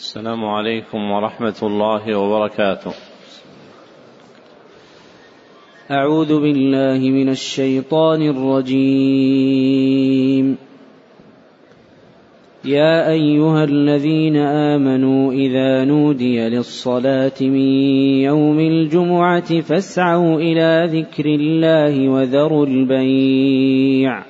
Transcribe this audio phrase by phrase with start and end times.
[0.00, 2.92] السلام عليكم ورحمة الله وبركاته.
[5.90, 9.76] أعوذ بالله من الشيطان الرجيم.
[12.64, 17.68] يا أيها الذين آمنوا إذا نودي للصلاة من
[18.24, 24.29] يوم الجمعة فاسعوا إلى ذكر الله وذروا البيع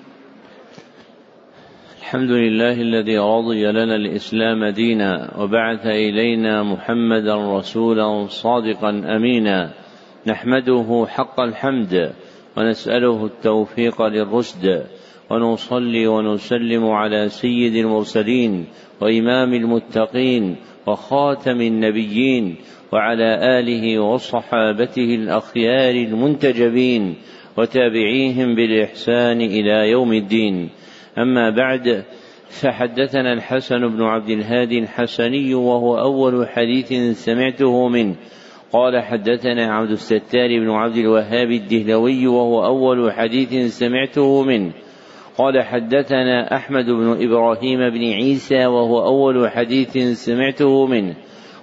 [2.11, 9.73] الحمد لله الذي رضي لنا الإسلام دينا وبعث إلينا محمدا رسولا صادقا أمينا.
[10.27, 12.11] نحمده حق الحمد
[12.57, 14.83] ونسأله التوفيق للرشد
[15.29, 18.65] ونصلي ونسلم على سيد المرسلين
[19.01, 20.55] وإمام المتقين
[20.87, 22.55] وخاتم النبيين
[22.93, 27.15] وعلى آله وصحابته الأخيار المنتجبين
[27.57, 30.69] وتابعيهم بالإحسان إلى يوم الدين.
[31.17, 32.03] أما بعد
[32.49, 36.93] فحدثنا الحسن بن عبد الهادي الحسني وهو أول حديث
[37.25, 38.15] سمعته منه.
[38.71, 44.71] قال حدثنا عبد الستار بن عبد الوهاب الدهلوي وهو أول حديث سمعته منه.
[45.37, 51.15] قال حدثنا أحمد بن إبراهيم بن عيسى وهو أول حديث سمعته منه.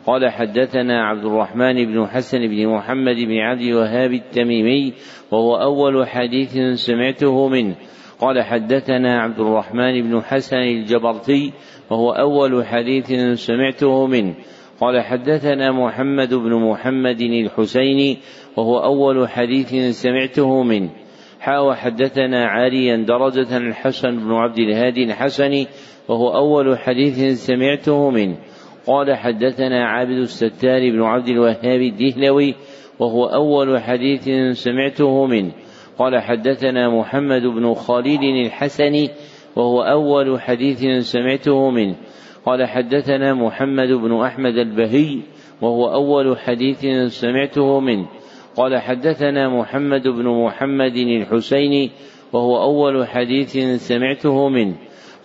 [0.07, 4.93] قال حدثنا عبد الرحمن بن حسن بن محمد بن عبد الوهاب التميمي
[5.31, 7.75] وهو أول حديث سمعته منه.
[8.21, 11.53] قال حدثنا عبد الرحمن بن حسن الجبرتي
[11.91, 14.35] وهو أول حديث سمعته منه.
[14.81, 18.19] قال حدثنا محمد بن محمد الحسيني
[18.57, 20.91] وهو أول حديث سمعته منه.
[21.41, 25.67] حا حدثنا عاليا درجة الحسن بن عبد الهادي الحسني
[26.09, 28.37] وهو أول حديث سمعته منه.
[28.87, 32.55] قال حدثنا عابد الستار بن عبد الوهاب الدهلوي
[32.99, 35.53] وهو أول حديث سمعته منه.
[35.99, 39.11] قال حدثنا محمد بن خالد الحسني
[39.57, 41.95] وهو أول حديث سمعته منه.
[42.47, 45.19] قال حدثنا محمد بن أحمد البهي
[45.63, 48.09] وهو أول حديث سمعته منه.
[48.57, 51.91] قال حدثنا محمد بن محمد الحسيني
[52.33, 53.57] وهو أول حديث
[53.89, 54.75] سمعته منه.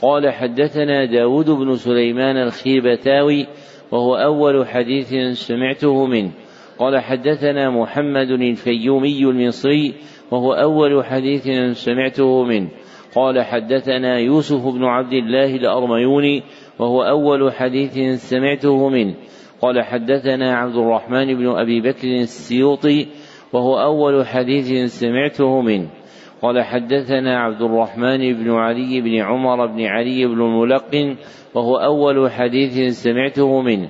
[0.01, 3.47] قال حدثنا داود بن سليمان الخيبتاوي
[3.91, 6.31] وهو أول حديث سمعته منه.
[6.79, 9.93] قال حدثنا محمد الفيومي المصري
[10.33, 12.69] وهو أول حديث سمعته منه.
[13.15, 16.43] قال حدثنا يوسف بن عبد الله الأرميوني
[16.79, 19.15] وهو أول حديث سمعته منه.
[19.61, 23.07] قال حدثنا عبد الرحمن بن أبي بكر السيوطي
[23.53, 25.89] وهو أول حديث سمعته منه.
[26.41, 31.15] قال حدثنا عبد الرحمن بن علي بن عمر بن علي بن الملقن
[31.55, 33.89] وهو أول حديث سمعته منه.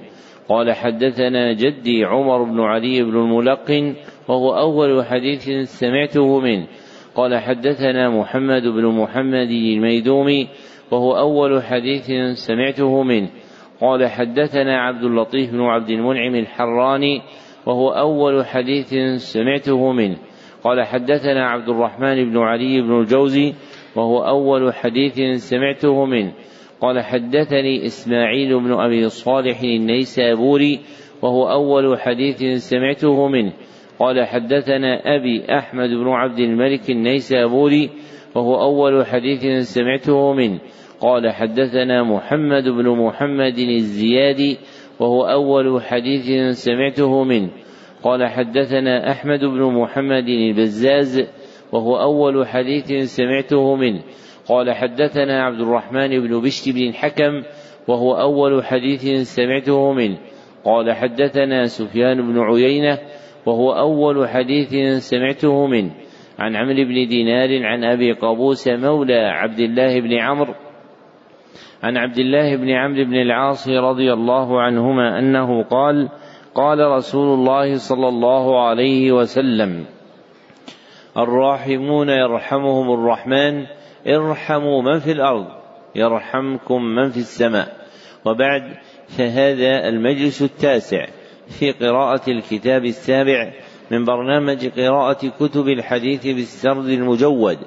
[0.50, 3.96] قال حدثنا جدي عمر بن علي بن الملقن
[4.28, 6.68] وهو أول حديث سمعته منه
[7.16, 10.48] قال حدثنا محمد بن محمد الميدومي
[10.92, 13.30] وهو أول حديث سمعته منه
[13.82, 17.22] قال حدثنا عبد اللطيف بن عبد المنعم الحراني
[17.66, 20.18] وهو أول حديث سمعته منه
[20.64, 23.54] قال حدثنا عبد الرحمن بن علي بن الجوزي
[23.96, 26.34] وهو أول حديث سمعته منه
[26.82, 30.80] قال حدثني إسماعيل بن أبي صالح النيسابوري
[31.22, 33.54] وهو أول حديث سمعته منه
[34.00, 37.90] قال حدثنا أبي أحمد بن عبد الملك النيسابوري
[38.36, 40.60] وهو أول حديث سمعته منه.
[41.02, 44.58] قال حدثنا محمد بن محمد الزيادي
[45.00, 47.50] وهو أول حديث سمعته منه.
[48.04, 51.30] قال حدثنا أحمد بن محمد البزاز
[51.72, 54.04] وهو أول حديث سمعته منه.
[54.48, 57.44] قال حدثنا عبد الرحمن بن بشر بن الحكم
[57.88, 60.18] وهو أول حديث سمعته منه.
[60.66, 63.00] قال حدثنا سفيان بن عيينة
[63.46, 65.92] وهو أول حديث سمعته منه
[66.40, 70.54] عن عمرو بن دينار عن أبي قابوس مولى عبد الله بن عمرو
[71.84, 76.10] عن عبد الله بن عمرو بن العاص رضي الله عنهما أنه قال
[76.56, 79.86] قال رسول الله صلى الله عليه وسلم
[81.18, 83.66] الراحمون يرحمهم الرحمن
[84.08, 85.48] ارحموا من في الأرض
[85.96, 87.68] يرحمكم من في السماء.
[88.26, 88.62] وبعد
[89.08, 91.06] فهذا المجلس التاسع.
[91.48, 93.54] في قراءة الكتاب السابع
[93.92, 97.58] من برنامج قراءة كتب الحديث بالسرد المجود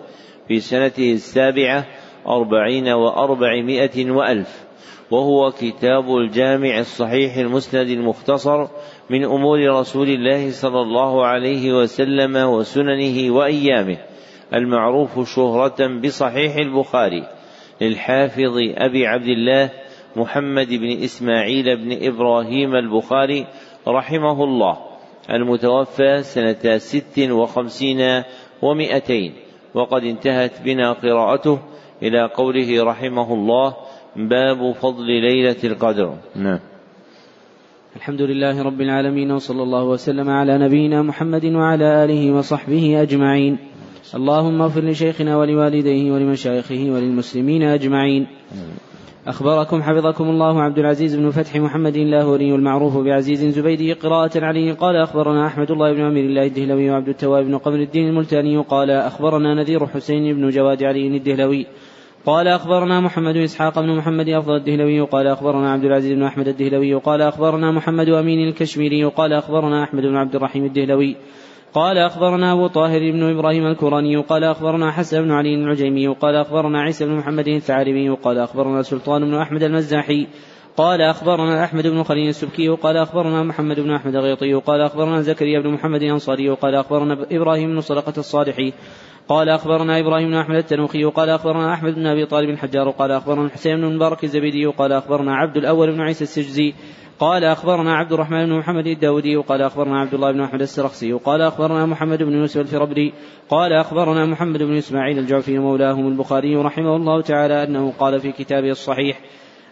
[0.48, 1.86] في سنته السابعة
[2.28, 4.66] أربعين وأربعمائة وألف
[5.10, 8.66] وهو كتاب الجامع الصحيح المسند المختصر
[9.10, 13.98] من أمور رسول الله صلى الله عليه وسلم وسننه وأيامه
[14.54, 17.28] المعروف شهرة بصحيح البخاري
[17.80, 19.70] للحافظ أبي عبد الله
[20.16, 23.46] محمد بن إسماعيل بن إبراهيم البخاري
[23.88, 24.76] رحمه الله
[25.30, 28.22] المتوفى سنة ست وخمسين
[28.62, 29.32] ومائتين
[29.74, 31.58] وقد انتهت بنا قراءته
[32.02, 33.76] إلى قوله رحمه الله
[34.16, 36.14] باب فضل ليلة القدر.
[36.36, 36.60] نعم.
[37.96, 43.58] الحمد لله رب العالمين وصلى الله وسلم على نبينا محمد وعلى آله وصحبه أجمعين.
[44.14, 48.26] اللهم اغفر لشيخنا ولوالديه ولمشايخه وللمسلمين أجمعين.
[49.26, 54.96] أخبركم حفظكم الله عبد العزيز بن فتح محمد اللاهوري المعروف بعزيز زبيدي قراءة عليه قال
[54.96, 59.54] أخبرنا أحمد الله بن أمير الله الدهلوي وعبد التواب بن قمر الدين الملتاني قال أخبرنا
[59.54, 61.66] نذير حسين بن جواد علي الدهلوي.
[62.26, 66.94] قال أخبرنا محمد إسحاق بن محمد أفضل الدهلوي قال أخبرنا عبد العزيز بن أحمد الدهلوي
[66.94, 71.16] قال أخبرنا محمد أمين الكشميري قال أخبرنا أحمد بن عبد الرحيم الدهلوي.
[71.76, 76.80] قال أخبرنا أبو طاهر بن إبراهيم الكراني قال أخبرنا حسن بن علي العجيمي قال أخبرنا
[76.80, 80.26] عيسى بن محمد الثعلبي قال أخبرنا سلطان بن أحمد المزاحي
[80.76, 85.60] قال أخبرنا أحمد بن خليل السبكي قال أخبرنا محمد بن أحمد الغيطي قال أخبرنا زكريا
[85.60, 88.72] بن محمد الأنصاري قال أخبرنا إبراهيم بن صدقة الصالحي
[89.28, 93.46] قال أخبرنا إبراهيم بن أحمد التنوخي قال أخبرنا أحمد بن أبي طالب الحجار قال أخبرنا
[93.46, 96.74] الحسين بن مبارك الزبيدي قال أخبرنا عبد الأول بن عيسى السجزي
[97.18, 101.42] قال أخبرنا عبد الرحمن بن محمد الداودي وقال أخبرنا عبد الله بن أحمد السرخسي وقال
[101.42, 103.12] أخبرنا محمد بن يوسف الفربري
[103.48, 108.70] قال أخبرنا محمد بن إسماعيل الجعفي مولاهم البخاري رحمه الله تعالى أنه قال في كتابه
[108.70, 109.20] الصحيح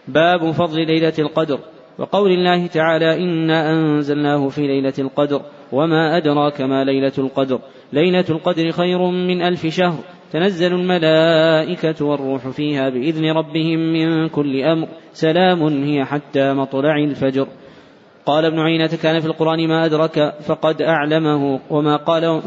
[0.07, 1.59] باب فضل ليلة القدر.
[1.97, 5.41] وقول الله تعالى إنا أنزلناه في ليلة القدر
[5.71, 7.59] وما أدراك ما ليلة القدر.
[7.93, 9.99] ليلة القدر خير من ألف شهر.
[10.31, 14.87] تنزل الملائكة والروح فيها بإذن ربهم من كل أمر.
[15.13, 17.47] سلام هي حتى مطلع الفجر.
[18.25, 21.59] قال ابن عيينة كان في القرآن ما أدرك فقد أعلمه.
[21.69, 22.41] وما قال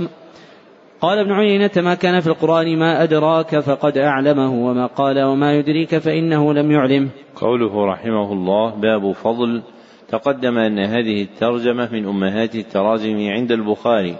[1.00, 5.98] قال ابن عيينة ما كان في القرآن ما أدراك فقد أعلمه وما قال وما يدريك
[5.98, 7.10] فإنه لم يعلم.
[7.36, 9.62] قوله رحمه الله باب فضل
[10.08, 14.16] تقدم أن هذه الترجمة من أمهات التراجم عند البخاري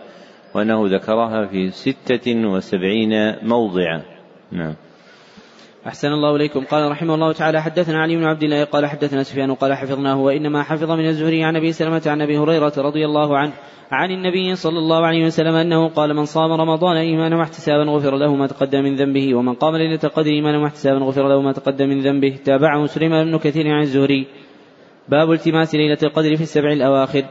[0.55, 4.03] وأنه ذكرها في ستة وسبعين موضعا.
[4.53, 4.75] نعم.
[5.87, 6.65] أحسن الله إليكم.
[6.65, 10.63] قال رحمه الله تعالى حدثنا علي بن عبد الله قال حدثنا سفيان قال حفظناه وإنما
[10.63, 13.53] حفظ من الزهري عن أبي سلمة عن أبي هريرة رضي الله عنه
[13.91, 18.35] عن النبي صلى الله عليه وسلم أنه قال من صام رمضان إيمانا واحتسابا غفر له
[18.35, 22.01] ما تقدم من ذنبه ومن قام ليلة القدر إيمانا واحتسابا غفر له ما تقدم من
[22.01, 22.37] ذنبه.
[22.45, 24.27] تابعه سليمان بن كثير عن الزهري.
[25.09, 27.25] باب التماس ليلة القدر في السبع الأواخر.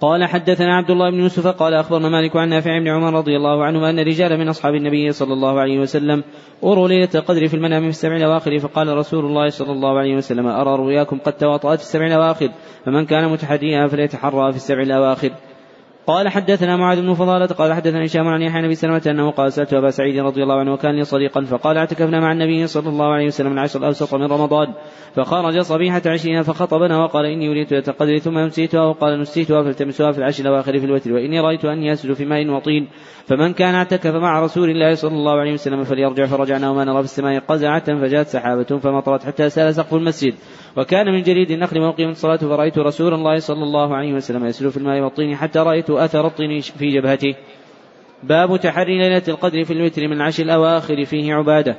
[0.00, 3.64] قال حدثنا عبد الله بن يوسف قال أخبرنا مالك عن نافع بن عمر رضي الله
[3.64, 6.24] عنه أن رجالا من أصحاب النبي صلى الله عليه وسلم
[6.64, 10.46] اروا ليلة القدر في المنام في السبع الأواخر فقال رسول الله صلى الله عليه وسلم
[10.46, 12.48] أرى رؤياكم قد تواطات في السبع الأواخر
[12.84, 15.30] فمن كان متحديها فليتحرى في السبع الأواخر.
[16.08, 19.74] قال حدثنا معاذ بن فضالة قال حدثنا هشام عن يحيى بن سلمة أنه قال سألت
[19.74, 23.26] أبا سعيد رضي الله عنه وكان لي صديقا فقال اعتكفنا مع النبي صلى الله عليه
[23.26, 24.74] وسلم العشر الأوسط من رمضان
[25.14, 30.42] فخرج صبيحة عشرين فخطبنا وقال إني أريد القدر ثم نسيتها وقال نسيتها فالتمسوها في العشر
[30.42, 32.88] الأواخر في الوتر وإني رأيت أني أسجد في ماء وطين
[33.26, 37.04] فمن كان اعتكف مع رسول الله صلى الله عليه وسلم فليرجع فرجعنا وما نرى في
[37.04, 40.34] السماء قزعة فجاءت سحابة فمطرت حتى سال سقف المسجد
[40.76, 44.76] وكان من جليد النخل وأقيمت الصلاة فرأيت رسول الله صلى الله عليه وسلم يسلو في
[44.76, 47.34] الماء والطين حتى رأيت أثر الطين في جبهته.
[48.22, 51.76] باب تحري ليلة القدر في الوتر من العشر الأواخر فيه عبادة.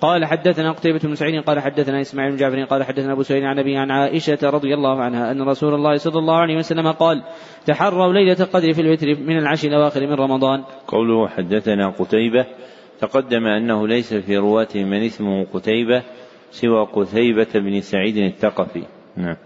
[0.00, 3.58] قال حدثنا قتيبة بن سعيد قال حدثنا إسماعيل بن جعفر قال حدثنا أبو سعيد عن
[3.58, 7.22] أبي عن عائشة رضي الله عنها أن رسول الله صلى الله عليه وسلم قال
[7.66, 10.64] تحروا ليلة القدر في الوتر من العشر الأواخر من رمضان.
[10.86, 12.46] قوله حدثنا قتيبة
[13.00, 16.02] تقدم أنه ليس في رواته من اسمه قتيبة
[16.50, 18.82] سوى قتيبة بن سعيد الثقفي.
[19.16, 19.36] نعم.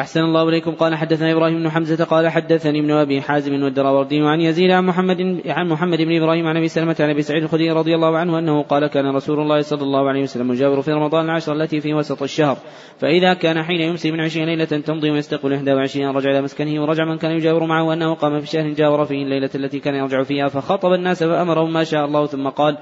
[0.00, 0.70] أحسن الله إليكم.
[0.70, 5.42] قال حدثنا إبراهيم بن حمزة قال حدثني ابن أبي حازم والدراوردي عن يزيد عن محمد
[5.46, 8.62] عن محمد بن إبراهيم عن أبي سلمة عن أبي سعيد الخدري رضي الله عنه أنه
[8.62, 12.22] قال كان رسول الله صلى الله عليه وسلم يجاور في رمضان العشر التي في وسط
[12.22, 12.56] الشهر
[12.98, 17.04] فإذا كان حين يمسي من عشرين ليلة تمضي ويستقبل إحدى وعشرين رجع إلى مسكنه ورجع
[17.04, 20.48] من كان يجاور معه أنه قام في شهر جاور فيه الليلة التي كان يرجع فيها
[20.48, 22.78] فخطب الناس فأمرهم ما شاء الله ثم قال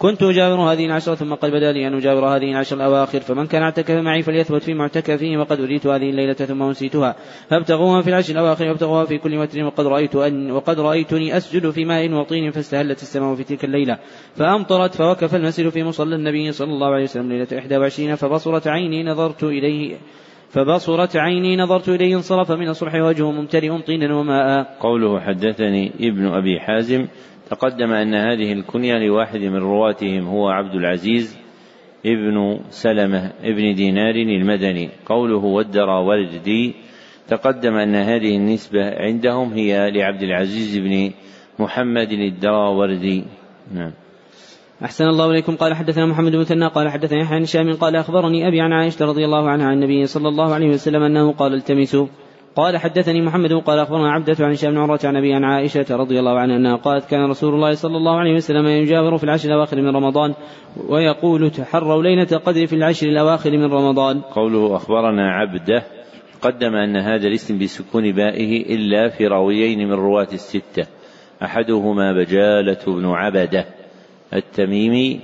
[0.00, 3.62] كنت أجاور هذه العشرة ثم قد بدأ لي أن أجاور هذه العشر الأواخر فمن كان
[3.62, 7.16] اعتكف معي فليثبت في معتكفه وقد أريت هذه الليلة ثم أنسيتها.
[7.48, 11.84] فابتغوها في العشر الأواخر وابتغوها في كل وتر وقد رأيت أن وقد رأيتني أسجد في
[11.84, 13.98] ماء وطين فاستهلت السماء في تلك الليلة.
[14.36, 19.44] فأمطرت فوقف المسجد في مصلى النبي صلى الله عليه وسلم ليلة 21 فبصرت عيني نظرت
[19.44, 19.96] إليه
[20.48, 24.76] فبصرت عيني نظرت إليه انصرف من الصبح وجهه ممتلئ طينا وماء.
[24.80, 27.06] قوله حدثني ابن أبي حازم
[27.50, 31.38] تقدم أن هذه الكنية لواحد من رواتهم هو عبد العزيز
[32.06, 34.90] ابن سلمة ابن دينار المدني.
[35.06, 36.74] قوله ودر وردي
[37.28, 41.10] تقدم أن هذه النسبة عندهم هي لعبد العزيز بن
[41.58, 43.24] محمد الدراوردي.
[43.74, 43.92] نعم.
[44.84, 45.56] أحسن الله إليكم.
[45.56, 49.24] قال حدثنا محمد بن مثنى قال حدثنا يحيى بن قال أخبرني أبي عن عائشة رضي
[49.24, 52.06] الله عنها عن النبي صلى الله عليه وسلم أنه قال التمسوا
[52.56, 56.18] قال حدثني محمد قال أخبرنا عبدة عن هشام بن عروة عن أبي عن عائشة رضي
[56.18, 59.82] الله عنها أنها قالت كان رسول الله صلى الله عليه وسلم يجاور في العشر الأواخر
[59.82, 60.34] من رمضان
[60.88, 64.20] ويقول تحروا ليلة القدر في العشر الأواخر من رمضان.
[64.20, 65.82] قوله أخبرنا عبدة
[66.42, 70.86] قدم أن هذا الاسم بسكون بائه إلا في راويين من رواة الستة
[71.42, 73.66] أحدهما بجالة بن عبدة
[74.34, 75.20] التميمي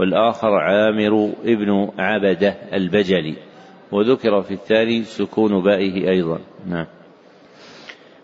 [0.00, 3.49] والآخر عامر ابن عبدة البجلي
[3.92, 6.38] وذكر في الثاني سكون بائه أيضا.
[6.66, 6.86] نعم.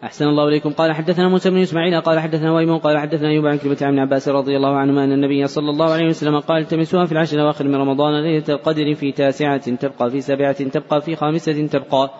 [0.04, 0.70] أحسن الله إليكم.
[0.70, 4.28] قال حدثنا موسى بن إسماعيل قال حدثنا ويم قال حدثنا أيوب عن كلمة عن عباس
[4.28, 7.74] رضي الله عنهما أن النبي صلى الله عليه وسلم قال التمسوها في العشر الأواخر من
[7.74, 12.10] رمضان ليلة القدر في تاسعة تبقى في سابعة تبقى في خامسة تبقى.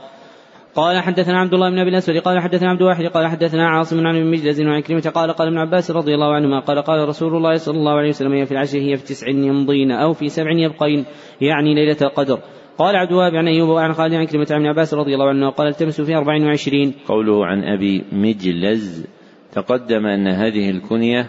[0.75, 4.17] قال حدثنا عبد الله بن أبي الأسود قال حدثنا عبد واحد قال حدثنا عاصم عن
[4.17, 7.55] ابن مجلس وعن كلمة قال قال ابن عباس رضي الله عنهما قال قال رسول الله
[7.55, 11.05] صلى الله عليه وسلم هي في العشر هي في تسع يمضين أو في سبع يبقين
[11.41, 12.39] يعني ليلة القدر.
[12.79, 15.69] قال عبد الوهاب عن أيوب وعن خالد عن كلمة عن عباس رضي الله عنه قال
[15.69, 16.95] التمسوا في أربع وعشرين.
[17.09, 19.05] قوله عن أبي مجلز
[19.53, 21.29] تقدم أن هذه الكنية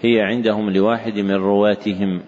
[0.00, 2.20] هي عندهم لواحد من رواتهم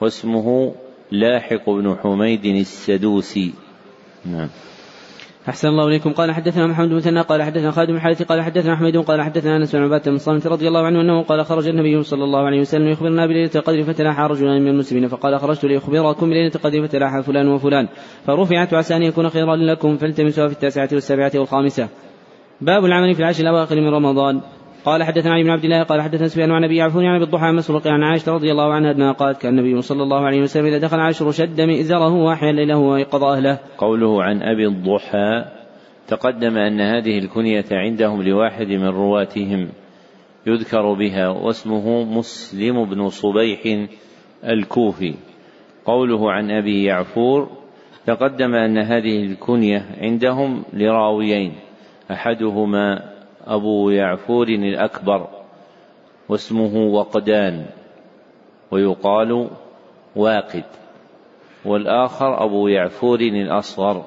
[0.00, 0.74] واسمه
[1.10, 3.52] لاحق بن حميد السدوسي.
[4.26, 4.48] نعم.
[5.50, 6.12] أحسن الله إليكم.
[6.12, 9.76] قال حدثنا محمد بن مثنى قال حدثنا خالد بن قال حدثنا أحمد قال حدثنا أنس
[9.76, 12.88] بن عبادة بن صامت رضي الله عنه أنه قال خرج النبي صلى الله عليه وسلم
[12.88, 17.88] يخبرنا بليلة القدر فتلاحى رجلان من المسلمين فقال خرجت لأخبركم بليلة القدر فتلاحى فلان وفلان.
[18.26, 21.88] فرفعت عسى أن يكون خيرا لكم فالتمسوها في التاسعة والسابعة والخامسة.
[22.60, 24.40] باب العمل في العشر الأواخر من رمضان.
[24.84, 27.52] قال حدثنا علي بن عبد الله قال حدثنا سفيان عن أبي عفون عن أبي الضحى
[27.52, 30.78] مسروق عن عائشة رضي الله عنها أنها قالت كان النبي صلى الله عليه وسلم إذا
[30.78, 33.58] دخل عشر شد مئزره وأحيا ليله ويقظ أهله.
[33.78, 35.44] قوله عن أبي الضحى
[36.06, 39.68] تقدم أن هذه الكنية عندهم لواحد من رواتهم
[40.46, 43.86] يذكر بها واسمه مسلم بن صبيح
[44.44, 45.14] الكوفي
[45.84, 47.48] قوله عن أبي يعفور
[48.06, 51.52] تقدم أن هذه الكنية عندهم لراويين
[52.10, 53.10] أحدهما
[53.50, 55.28] أبو يعفور الأكبر
[56.28, 57.66] واسمه وقدان
[58.70, 59.50] ويقال
[60.16, 60.64] واقد.
[61.64, 64.04] والآخر أبو يعفور الأصغر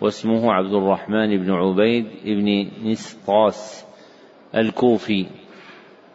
[0.00, 3.86] واسمه عبد الرحمن بن عبيد بن نسطاس
[4.54, 5.26] الكوفي.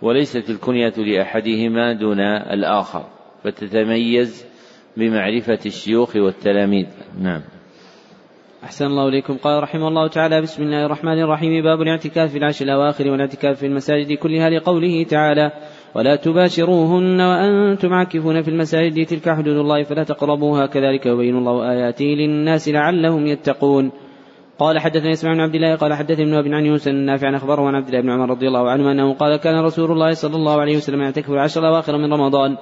[0.02, 3.06] وليست الكنية لأحدهما دون الآخر
[3.44, 4.46] فتتميز
[4.98, 6.88] بمعرفة الشيوخ والتلاميذ.
[7.22, 7.42] نعم.
[8.66, 9.38] أحسن الله إليكم.
[9.38, 11.64] قال رحمه الله تعالى بسم الله الرحمن الرحيم.
[11.64, 15.52] باب الاعتكاف في العشر الأواخر والاعتكاف في المساجد كلها لقوله تعالى
[15.96, 19.06] ولا تباشروهن وأنتم عاكفون في المساجد.
[19.06, 20.66] تلك حدود الله فلا تقربوها.
[20.66, 23.92] كذلك يبين الله آياته للناس لعلهم يتقون.
[24.60, 27.68] قال حدثنا اسماعيل بن عبد الله قال حدثني ابن أبي عن يوسف النافع عن أخبره
[27.68, 30.62] عن عبد الله بن عمر رضي الله عنه أنه قال كان رسول الله صلى الله
[30.62, 32.58] عليه وسلم يعتكف العشر الأواخر من رمضان.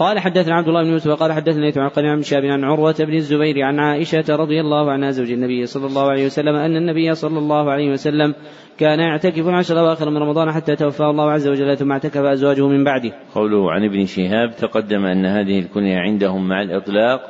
[0.00, 3.14] قال حدثنا عبد الله بن يوسف قال حدثنا ليث عن عن شاب عن عروة بن
[3.14, 7.38] الزبير عن عائشة رضي الله عنها زوج النبي صلى الله عليه وسلم أن النبي صلى
[7.38, 8.34] الله عليه وسلم
[8.78, 12.84] كان يعتكف العشر الأواخر من رمضان حتى توفاه الله عز وجل ثم اعتكف أزواجه من
[12.84, 13.12] بعده.
[13.34, 17.20] قوله عن ابن شهاب تقدم أن هذه الكنية عندهم مع الإطلاق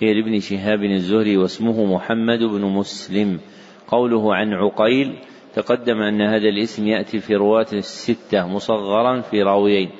[0.00, 3.40] هي لابن شهاب الزهري واسمه محمد بن مسلم.
[3.88, 5.18] قوله عن عقيل
[5.54, 9.90] تقدم أن هذا الاسم يأتي في رواة الستة مصغرا في راويين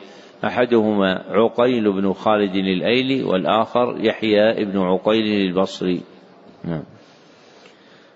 [0.44, 6.00] أحدهما عقيل بن خالد الأيلي والآخر يحيى بن عقيل البصري.
[6.64, 6.82] نعم.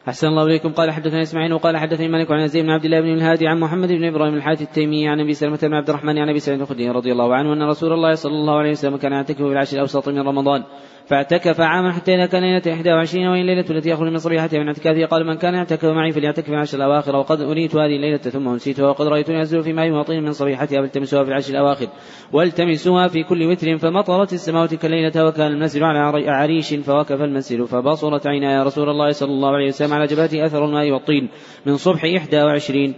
[0.09, 0.73] أحسن الله إليكم.
[0.73, 3.89] قال حدثنا إسماعيل وقال حدثني مالك عن زيد بن عبد الله بن الهادي عن محمد
[3.89, 7.13] بن إبراهيم الحارث التيمي عن أبي سلمة بن عبد الرحمن عن أبي سعيد الخدري رضي
[7.13, 10.19] الله عنه أن رسول الله صلى الله عليه وسلم كان يعتكف في العشر الأوسط من
[10.19, 10.65] رمضان.
[11.07, 15.07] فاعتكف عاما حتى إذا كان ليلة 21 وهي الليلة التي يخرج من صبيحتها من اعتكافه
[15.07, 19.07] قال من كان يعتكف معي فليعتكف العشر الأواخر وقد أريت هذه الليلة ثم أنسيتها وقد
[19.07, 21.89] رأيتني أنزل في ماء وطين من صبيحتها فالتمسوها في العشر الأواخر
[22.33, 28.27] والتمسوها في كل وتر فمطرت السماء تلك الليلة وكان المسجد على عريش فوقف المسجد فبصرت
[28.27, 31.29] عينا يا رسول الله صلى الله عليه وسلم على جبهته أثر الماء والطين
[31.67, 32.95] من صبح 21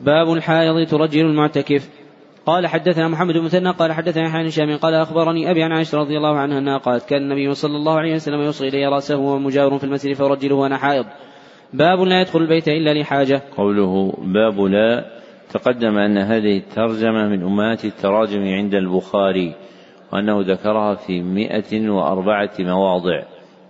[0.00, 1.97] باب الحائض ترجل المعتكف.
[2.48, 5.98] قال حدثنا محمد بن مثنى قال حدثنا يحيى بن هشام قال أخبرني أبي عن عائشة
[5.98, 9.38] رضي الله عنها أنها قالت كان النبي صلى الله عليه وسلم يصغي إلي رأسه وهو
[9.38, 11.06] مجاور في المسجد فأرجله وأنا حائض.
[11.72, 13.42] باب لا يدخل البيت إلا لحاجة.
[13.56, 15.04] قوله باب لا
[15.50, 19.54] تقدم أن هذه الترجمة من أمهات التراجم عند البخاري
[20.12, 23.22] وأنه ذكرها في مئة وأربعة مواضع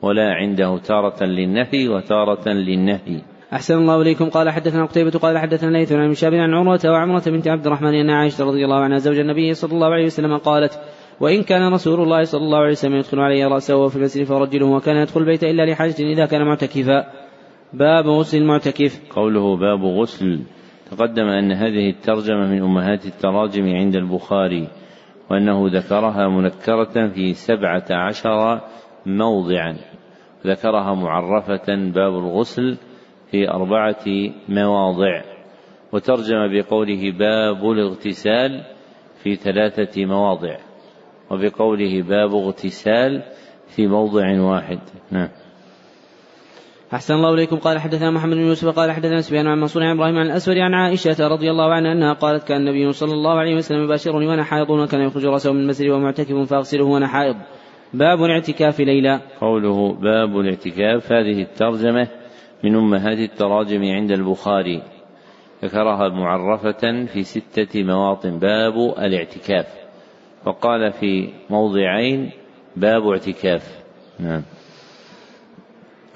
[0.03, 3.23] ولا عنده تارة للنفي وتارة للنهي.
[3.53, 4.31] أحسن الله إليكم.
[4.31, 8.11] قال حدثنا قتيبة قال حدثنا ليث عن شاب عن عروة وعمرة بنت عبد الرحمن أن
[8.11, 10.81] عائشة رضي الله عنها زوج النبي صلى الله عليه وسلم قالت
[11.21, 14.97] وإن كان رسول الله صلى الله عليه وسلم يدخل علي رأسه في المسجد فرجله وكان
[14.97, 17.05] يدخل البيت إلا لحاجة إذا كان معتكفا.
[17.73, 19.01] باب غسل المعتكف.
[19.11, 20.41] قوله باب غسل.
[20.91, 24.69] تقدم أن هذه الترجمة من أمهات التراجم عند البخاري
[25.31, 28.61] وأنه ذكرها منكرة في سبعة عشر
[29.07, 29.77] موضعا.
[30.47, 32.77] ذكرها معرفة باب الغسل
[33.31, 34.05] في أربعة
[34.49, 35.23] مواضع
[35.93, 38.65] وترجم بقوله باب الاغتسال
[39.23, 40.57] في ثلاثة مواضع
[41.31, 43.23] وبقوله باب اغتسال
[43.77, 44.79] في موضع واحد.
[45.11, 45.29] نعم.
[46.93, 47.57] أحسن الله إليكم.
[47.57, 50.75] قال حدثنا محمد بن يوسف قال حدثنا سفيان عن منصور عن إبراهيم عن الأسود عن
[50.75, 54.71] عائشة رضي الله عنها أنها قالت كان النبي صلى الله عليه وسلم يباشرني وأنا حائض
[54.71, 57.37] وكان يخرج رأسه من المسجد ومعتكف فأغسله وأنا حائض.
[57.95, 62.09] باب الاعتكاف ليلا قوله باب الاعتكاف هذه الترجمة
[62.65, 64.83] من أمهات التراجم عند البخاري
[65.65, 69.67] ذكرها معرفة في ستة مواطن باب الاعتكاف.
[70.47, 72.31] وقال في موضعين
[72.77, 73.79] باب اعتكاف.
[74.21, 74.43] نعم.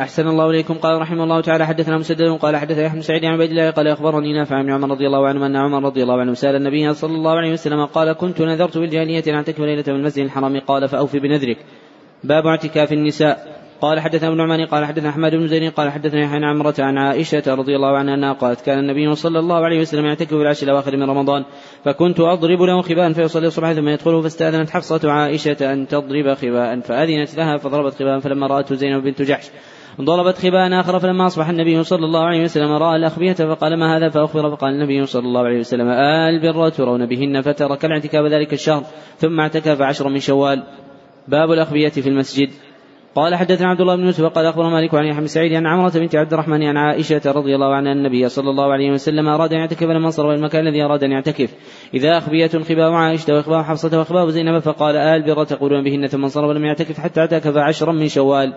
[0.00, 0.74] أحسن الله إليكم.
[0.74, 3.88] قال رحمه الله تعالى حدثنا مسدد قال حدثنا يحيى بن سعيد عن عبيد الله قال
[3.88, 7.14] أخبرني نافع بن عمر رضي الله عنه أن عمر رضي الله عنه سأل النبي صلى
[7.14, 10.60] الله عليه وسلم قال كنت نذرت بالجاهلية أن أعتكف ليلة من المسجد الحرام.
[10.60, 11.58] قال فأوفي بنذرك.
[12.24, 13.62] باب اعتكاف النساء.
[13.82, 16.98] قال حدثنا ابن نعمان قال حدثنا أحمد بن زيد قال حدثنا يحيى عن عمرة عن
[16.98, 20.66] عائشة رضي الله عنها أنها قالت كان النبي صلى الله عليه وسلم يعتكف في العشر
[20.66, 21.44] الأواخر من رمضان
[21.84, 27.36] فكنت أضرب له خباء فيصلي الصبح ثم يدخله فاستأذنت حفصة عائشة أن تضرب خباء فأذنت
[27.36, 29.50] لها فضربت خباء فلما راته زينب بنت جحش
[30.00, 34.08] ضربت خباء آخر فلما أصبح النبي صلى الله عليه وسلم رأى الأخبية فقال ما هذا؟
[34.08, 38.84] فأخبر فقال النبي صلى الله عليه وسلم آل بر ترون بهن فترك الاعتكاف ذلك الشهر
[39.18, 40.62] ثم اعتكف عشرا من شوال.
[41.28, 42.50] باب الأخبية في المسجد.
[43.14, 45.92] قال حدثنا عبد الله بن يوسف قال اخبر مالك عن يحيى بن سعيد عن عمرة
[45.94, 49.58] بنت عبد الرحمن عن عائشة رضي الله عنها النبي صلى الله عليه وسلم أراد أن
[49.58, 51.54] يعتكف لما صار المكان الذي أراد أن يعتكف.
[51.94, 56.44] إذا اخبية خباء عائشة واخباء حفصة واخباء زينب فقال آل بر تقولون بهن ثم انصرف
[56.44, 58.52] ولم يعتكف حتى اعتكف عشرا من شوال.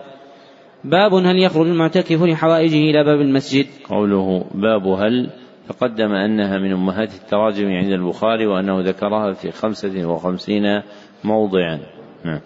[0.84, 5.30] باب هل يخرج المعتكف لحوائجه إلى باب المسجد؟ قوله باب هل
[5.68, 10.82] تقدم أنها من أمهات التراجم عند البخاري وأنه ذكرها في خمسة وخمسين
[11.24, 11.80] موضعا.
[12.24, 12.40] نعم.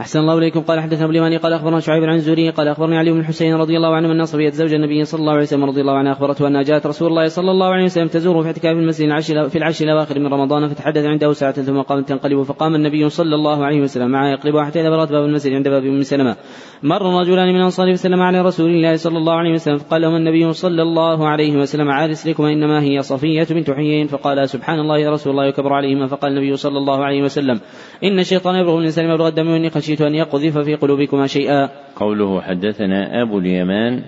[0.00, 0.60] أحسن الله إليكم.
[0.60, 3.94] قال حدثنا اليماني قال أخبرنا شعيب عن الزهري قال أخبرني علي بن الحسين رضي الله
[3.94, 6.86] عنه أن صفية زوج النبي صلى الله عليه وسلم رضي الله عنها أخبرته أنها جاءت
[6.86, 10.68] رسول الله صلى الله عليه وسلم تزوره في اعتكاف المسجد في العشر الأواخر من رمضان
[10.68, 14.80] فتحدث عنده ساعة ثم قامت تنقلب فقام النبي صلى الله عليه وسلم معها يقلبها حتى
[14.80, 16.36] إذا بلغت باب المسجد عند باب أم سلمة.
[16.82, 20.52] مر رجلان من الأنصار فسلم على رسول الله صلى الله عليه وسلم فقال لهم النبي
[20.52, 24.06] صلى الله عليه وسلم عارس لكم إنما هي صفية بنت حيين.
[24.06, 26.06] فقال سبحان الله يا رسول الله يكبر عليهما.
[26.06, 27.60] فقال النبي صلى الله عليه وسلم
[28.04, 29.48] إن الشيطان يبلغ الإنسان مبلغ الدم
[29.84, 31.70] خشيت أن يقذف في قلوبكما شيئا.
[31.96, 34.04] قوله حدثنا أبو اليمان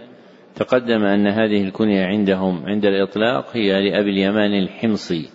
[0.54, 5.28] تقدم أن هذه الكنية عندهم عند الإطلاق هي لأبي اليمان الحمصي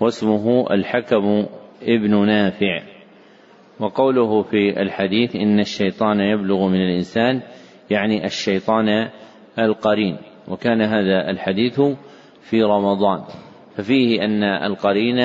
[0.00, 1.46] واسمه الحكم
[1.82, 2.82] ابن نافع.
[3.80, 7.42] وقوله في الحديث إن الشيطان يبلغ من الإنسان
[7.90, 9.08] يعني الشيطان
[9.58, 10.16] القرين.
[10.48, 11.80] وكان هذا الحديث
[12.40, 13.24] في رمضان.
[13.76, 15.20] ففيه أن القرين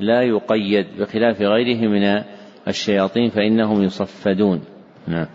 [0.00, 2.22] لا يقيد بخلاف غيره من
[2.68, 4.60] الشياطين فإنهم يصفدون.
[5.08, 5.26] نعم.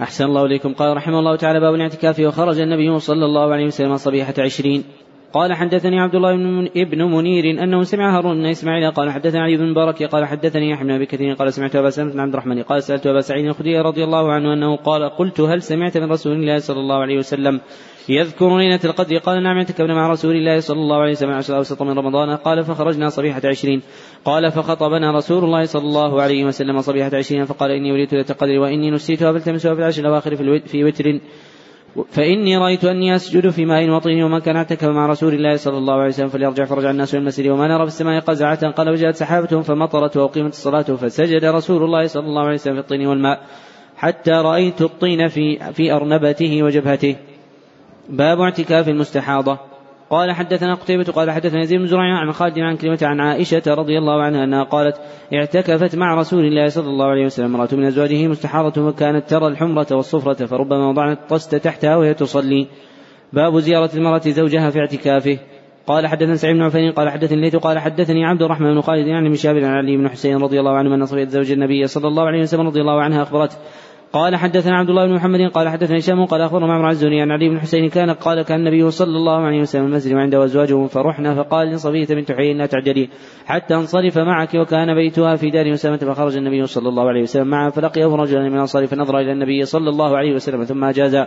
[0.00, 0.74] أحسن الله إليكم.
[0.74, 2.20] قال رحمه الله تعالى باب الاعتكاف.
[2.20, 4.84] وخرج النبي صلى الله عليه وسلم صبيحة عشرين.
[5.32, 6.36] قال حدثني عبد الله
[6.84, 10.84] بن منير أنه سمع هارون بن إسماعيل قال حدثني علي بن مبارك قال حدثني يحيى
[10.84, 13.80] بن أبي كثير قال سمعت أبا سلمة بن عبد الرحمن قال سألت أبا سعيد الخدري
[13.80, 17.60] رضي الله عنه أنه قال قلت هل سمعت من رسول الله صلى الله عليه وسلم
[18.08, 19.18] يذكر ليلة القدر.
[19.18, 22.36] قال نعم اعتكفنا مع رسول الله صلى الله عليه وسلم عشر أوسط من رمضان.
[22.36, 23.82] قال فخرجنا صبيحة عشرين.
[24.24, 28.58] قال فخطبنا رسول الله صلى الله عليه وسلم صبيحة عشرين فقال إني أريد ليلة القدر
[28.58, 31.20] وإني نسيتها فالتمسها في العشر الأواخر في وتر.
[32.10, 35.94] فإني رأيت أني أسجد في ماء وطين ومن كان اعتكف مع رسول الله صلى الله
[35.94, 37.46] عليه وسلم فليرجع فرجع الناس إلى المسجد.
[37.46, 38.70] وما نرى في السماء قزعة.
[38.70, 43.06] قال وجاءت سحابة فمطرت وأقيمت الصلاة فسجد رسول الله صلى الله عليه وسلم في الطين
[43.06, 43.40] والماء
[43.96, 47.16] حتى رأيت الطين في في أرنبته وجبهته.
[48.08, 49.58] باب اعتكاف المستحاضة.
[50.10, 53.98] قال حدثنا قتيبة قال حدثنا يزيد بن زريع عن خالد عن كلمة عن عائشة رضي
[53.98, 55.00] الله عنها أنها قالت
[55.34, 59.86] اعتكفت مع رسول الله صلى الله عليه وسلم امرأة من أزواجه مستحاضة وكانت ترى الحمرة
[59.90, 62.66] والصفرة فربما وضعت الطست تحتها وهي تصلي.
[63.32, 65.38] باب زيارة المرأة زوجها في اعتكافه.
[65.86, 69.26] قال حدثنا سعيد بن عفان قال حدثني الليث قال حدثني عبد الرحمن بن خالد عن
[69.26, 72.22] ابن شهاب عن علي بن حسين رضي الله عنه أن صفية زوج النبي صلى الله
[72.22, 73.56] عليه وسلم رضي الله عنها أخبرته
[74.12, 77.48] قال حدثنا عبد الله بن محمد قال حدثنا هشام قال أخبرنا معمر الزهري عن علي
[77.48, 81.68] بن حسين كان قال كان النبي صلى الله عليه وسلم المسجد وعنده أزواجه فرحنا فقال
[81.68, 83.08] لصفيه بنت حيي لا تعجلي
[83.46, 87.70] حتى انصرف معك وكان بيتها في دار اسامه فخرج النبي صلى الله عليه وسلم معه
[87.70, 91.24] فلقيه رجلا من الانصار فنظر إلى النبي صلى الله عليه وسلم ثم اجاز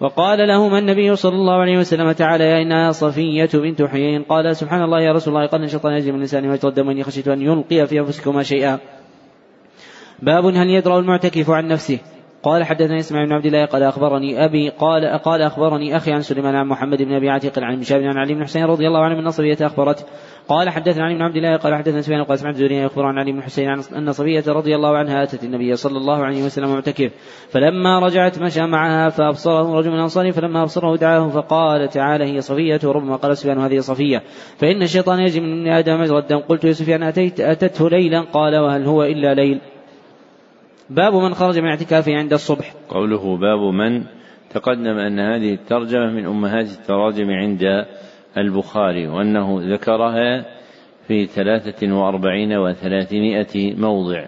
[0.00, 4.82] وقال لهما النبي صلى الله عليه وسلم تعالى يا إنها صفية بنت حيين قال سبحان
[4.82, 7.98] الله يا رسول الله قال الشيطان يجري من لساني ويتقدم وإني خشيت أن يلقي في
[7.98, 8.78] أنفسكما شيئا.
[10.22, 11.98] باب هل يدرأ المعتكف عن نفسه؟
[12.42, 16.54] قال حدثني اسماعيل بن عبد الله قال أخبرني أبي قال قال أخبرني أخي عن سليمان
[16.54, 19.24] عن محمد بن أبي عتيق عن شاب عن علي بن حسين رضي الله عنه من
[19.24, 20.06] نصرية اخبرت
[20.48, 23.32] قال حدثنا علي بن عبد الله قال حدثنا سفيان قال سمعت زهري يخبر عن علي
[23.32, 27.10] بن حسين عن أن صفيه رضي الله عنها أتت النبي صلى الله عليه وسلم معتكف.
[27.50, 32.80] فلما رجعت مشى معها فأبصره رجل من الانصار فلما أبصره دعاه فقال تعالى هي صفيه
[32.84, 34.22] ربما قال سفيان هذه صفية.
[34.58, 38.86] فإن الشيطان يجري من آدم مجرى الدم قلت يا سفيان أتيت أتته ليلا؟ قال وهل
[38.86, 39.60] هو إلا ليل؟
[40.90, 42.74] باب من خرج من اعتكافه عند الصبح.
[42.88, 44.04] قوله باب من
[44.50, 47.86] تقدم أن هذه الترجمة من أمهات التراجم عند
[48.36, 50.44] البخاري وأنه ذكرها
[51.08, 54.24] في ثلاثة وأربعين وثلاثمائة موضع.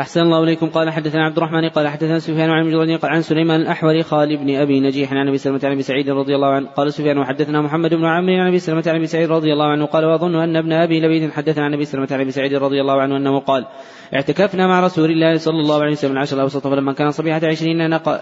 [0.00, 0.66] أحسن الله إليكم.
[0.68, 4.56] قال حدثنا عبد الرحمن قال حدثنا سفيان عن مجرد قال عن سليمان الأحولي خالد بن
[4.56, 6.66] أبي نجيح عن أبي سلمة عن أبي سعيد رضي الله عنه.
[6.66, 9.86] قال سفيان وحدثنا محمد بن عمرو عن أبي سلمة عن أبي سعيد رضي الله عنه.
[9.86, 13.00] قال وأظن أن ابن أبي لبيد حدثنا عن أبي سلمة عن أبي سعيد رضي الله
[13.00, 13.66] عنه أنه قال
[14.14, 18.20] اعتكفنا مع رسول الله صلى الله عليه وسلم العشر الأوسط فلما كان صبيحة عشرين نق...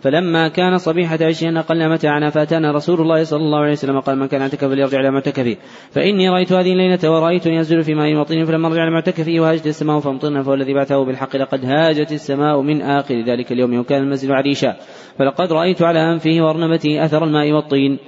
[0.00, 4.26] فلما كان صبيحة عشرين نقلنا متاعنا فأتانا رسول الله صلى الله عليه وسلم قال من
[4.26, 5.56] كان اعتكف فليرجع إلى معتكفه.
[5.90, 9.98] فإني رأيت هذه الليلة ورأيت ينزل في ماء مطين فلما رجع إلى معتكفه وهاجت السماء
[9.98, 14.76] فامطرنا فهو الذي بعثه بالحق لقد هاجت السماء من آخر ذلك اليوم وكان المنزل عريشا.
[15.18, 17.98] فلقد رأيت على أنفه وأرنبته أثر الماء والطين.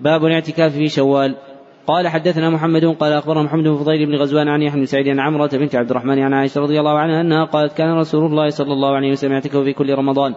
[0.00, 1.36] باب الاعتكاف في شوال.
[1.86, 2.84] قال حدثنا محمد.
[2.84, 5.90] قال أخبرنا محمد بن فضيل بن غزوان عن يحيى بن سعيد عن عمرة بنت عبد
[5.90, 9.32] الرحمن عن عائشة رضي الله عنها أنها قالت كان رسول الله صلى الله عليه وسلم
[9.32, 10.34] يعتكف في كل رمضان.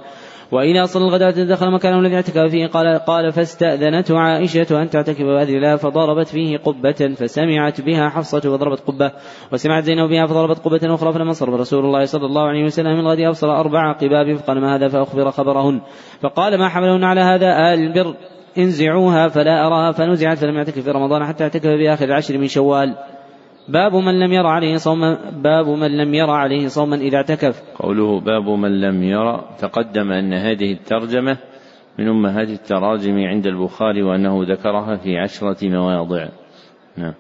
[0.52, 5.56] وإذا صلى الغداة دخل مكانه الذي اعتكف فيه قال قال فاستأذنته عائشة أن تعتكف بهذه
[5.56, 9.12] الله فضربت فيه قبة فسمعت بها حفصة وضربت قبة
[9.54, 13.00] وسمعت زينب بها فضربت قبة أخرى فلما صرف رسول الله صلى الله عليه وسلم من
[13.00, 15.82] الغد أبصر أربع قباب فقال ما هذا؟ فأخبر خبرهن
[16.22, 18.16] فقال ما حملهن على هذا؟ آل البر
[18.58, 22.96] انزعوها فلا أراها فنزعت فلم يعتكف في رمضان حتى اعتكف بآخر العشر من شوال.
[23.68, 27.64] باب من لم يرى عليه صوما باب من لم يرى عليه صوما إذا اعتكف.
[27.80, 31.38] قوله باب من لم يرى تقدم أن هذه الترجمة
[32.00, 36.28] من أمهات التراجم عند البخاري وأنه ذكرها في عشرة مواضع.
[36.98, 37.14] نعم.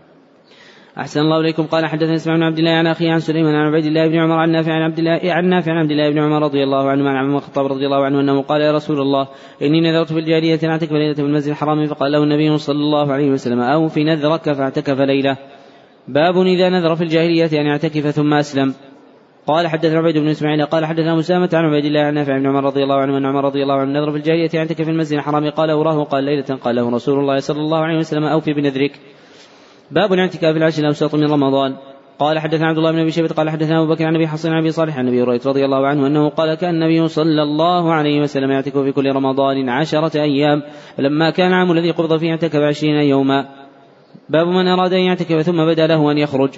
[0.98, 1.64] أحسن الله إليكم.
[1.64, 4.36] قال حدثنا إسماعيل بن عبد الله عن أخيه عن سليمان عن عبيد الله بن عمر
[4.36, 7.10] عن نافع عن عبد الله عن نافع عن عبد الله بن عمر رضي الله عنه
[7.10, 9.28] عن عمر الخطاب رضي الله عنه أنه قال يا رسول الله
[9.62, 13.14] إني نذرت في الجارية أن أعتكف ليلة في المسجد الحرام فقال له النبي صلى الله
[13.14, 15.38] عليه وسلم أو في نذرك فاعتكف ليلة.
[16.08, 18.74] باب إذا نذر في الجاهلية أن يعتكف ثم أسلم.
[19.48, 22.63] قال حدثنا عبيد بن إسماعيل قال حدثنا مسامة عن عبيد الله عن نافع بن عمر
[22.63, 25.50] رضي الله عنه أن عمر رضي الله عنه نذر في الجاهلية يعتكف في المسجد الحرام.
[25.50, 29.00] قال وراه قال ليلة قال له رسول الله صلى الله عليه وسلم أوفي بنذرك.
[29.91, 31.76] باب الاعتكاف العشر الأوسط من رمضان.
[32.20, 34.60] قال حدثنا عبد الله بن أبي شيبة قال حدثنا أبو بكر عن أبي حصين عن
[34.60, 38.22] أبي صالح عن أبي هريرة رضي الله عنه أنه قال كان النبي صلى الله عليه
[38.22, 40.62] وسلم يعتكف في كل رمضان عشرة أيام
[40.98, 43.64] فلما كان العام الذي قبض فيه اعتكف عشرين يوما.
[44.30, 46.50] باب من أراد أن يعتكف ثم بدأ له أن يخرج.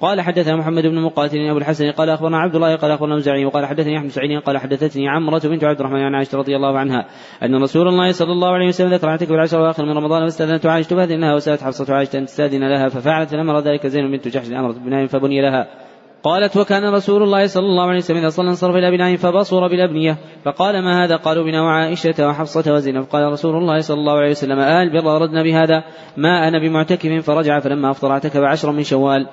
[0.00, 3.66] قال حدثنا محمد بن مقاتل أبو الحسن قال أخبرنا عبد الله قال أخبرنا مزعي وقال
[3.66, 7.06] حدثني أحمد سعيد قال حدثتني عمرة بنت عبد الرحمن عن عائشة رضي الله عنها
[7.42, 10.96] أن رسول الله صلى الله عليه وسلم ذكر اعتكف العشر الأواخر من رمضان فاستاذنت عائشة
[10.96, 15.06] فاذنها وسألت حفصة عائشة ان تستأذن لها ففعلت فلما ذلك زينب بنت جحش امرت بناء
[15.06, 15.89] فبني لها.
[16.22, 20.18] قالت وكان رسول الله صلى الله عليه وسلم إذا صلى انصرف إلى بناء فبصر بالأبنية
[20.44, 23.04] فقال ما هذا؟ قالوا بنا وعائشة وحفصة وزينب.
[23.04, 25.84] قال رسول الله صلى الله عليه وسلم آل بر أردنا بهذا.
[26.16, 27.24] ما أنا بمعتكف.
[27.24, 29.26] فرجع فلما أفطر أعتكف عشرا من شوال.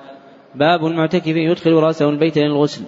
[0.54, 2.84] باب المعتكف يدخل رأسه البيت للغسل.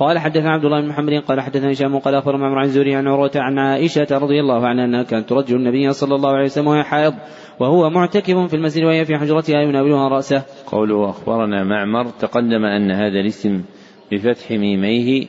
[0.00, 3.08] قال حدثنا عبد الله بن محمد قال حدثنا هشام قال اخبر معمر عن زوري عن
[3.08, 6.82] عروة عن عائشة رضي الله عنها أنها كانت ترجل النبي صلى الله عليه وسلم وهي
[6.82, 7.14] حائض
[7.60, 10.42] وهو معتكف في المسجد وهي في حجرتها يناولها رأسه.
[10.66, 13.64] قوله أخبرنا معمر تقدم أن هذا الاسم
[14.12, 15.26] بفتح ميميه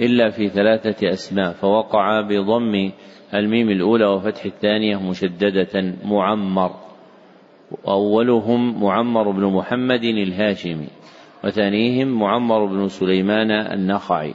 [0.00, 2.90] إلا في ثلاثة أسماء فوقع بضم
[3.34, 6.70] الميم الأولى وفتح الثانية مشددة معمر
[7.84, 10.88] واولهم معمر بن محمد الهاشمي
[11.46, 14.34] وثانيهم معمر بن سليمان النخعي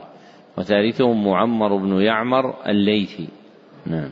[0.58, 3.28] وثالثهم معمر بن يعمر الليثي.
[3.86, 4.10] نعم.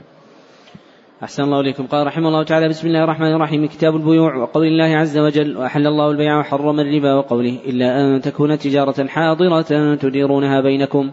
[1.24, 1.88] أحسن الله إليكم.
[1.88, 3.66] قال رحمه الله تعالى بسم الله الرحمن الرحيم.
[3.66, 8.58] كتاب البيوع وقول الله عز وجل وأحل الله البيع وحرم الربا وقوله إلا أن تكون
[8.58, 11.12] تجارة حاضرة تديرونها بينكم.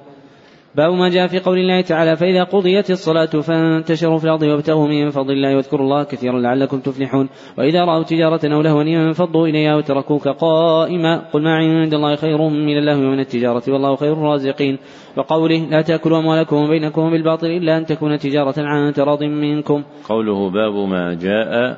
[0.77, 5.11] باب ما جاء في قول الله تعالى فإذا قضيت الصلاة فانتشروا في الأرض وابتغوا من
[5.11, 7.29] فضل الله واذكروا الله كثيرا لعلكم تفلحون.
[7.59, 12.79] وإذا رأوا تجارة أو لهوا انفضوا إليها وتركوك قائما قل ما عند الله خير من
[12.79, 14.79] اللهو ومن التجارة والله خير الرازقين.
[15.17, 19.83] وقوله لا تأكلوا أموالكم بينكم بالباطل إلا أن تكون تجارة عن تراض منكم.
[20.09, 21.77] قوله باب ما جاء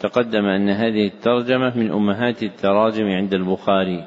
[0.00, 4.04] تقدم أن هذه الترجمة من أمهات التراجم عند البخاري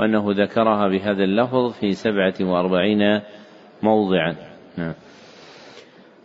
[0.00, 3.20] وأنه ذكرها بهذا اللفظ في سبعة وأربعين
[3.86, 4.32] موضعا.
[4.78, 4.94] نعم.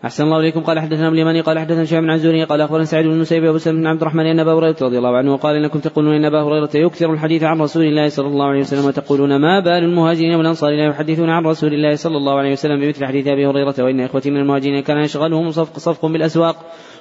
[0.05, 0.61] أحسن الله إليكم.
[0.61, 3.57] قال حدثنا ابن اليماني قال حدثنا شعيب بن عزوري قال أخبرنا سعيد بن المسيب أبو
[3.57, 6.41] سلمة بن عبد الرحمن أن أبا هريرة رضي الله عنه قال إنكم تقولون إن أبا
[6.41, 10.69] هريرة يكثر الحديث عن رسول الله صلى الله عليه وسلم وتقولون ما بال المهاجرين والأنصار
[10.69, 14.31] لا يحدثون عن رسول الله صلى الله عليه وسلم بمثل حديث أبي هريرة وإن إخوتي
[14.31, 16.55] من المهاجرين كان يشغلهم صفق صفق بالأسواق.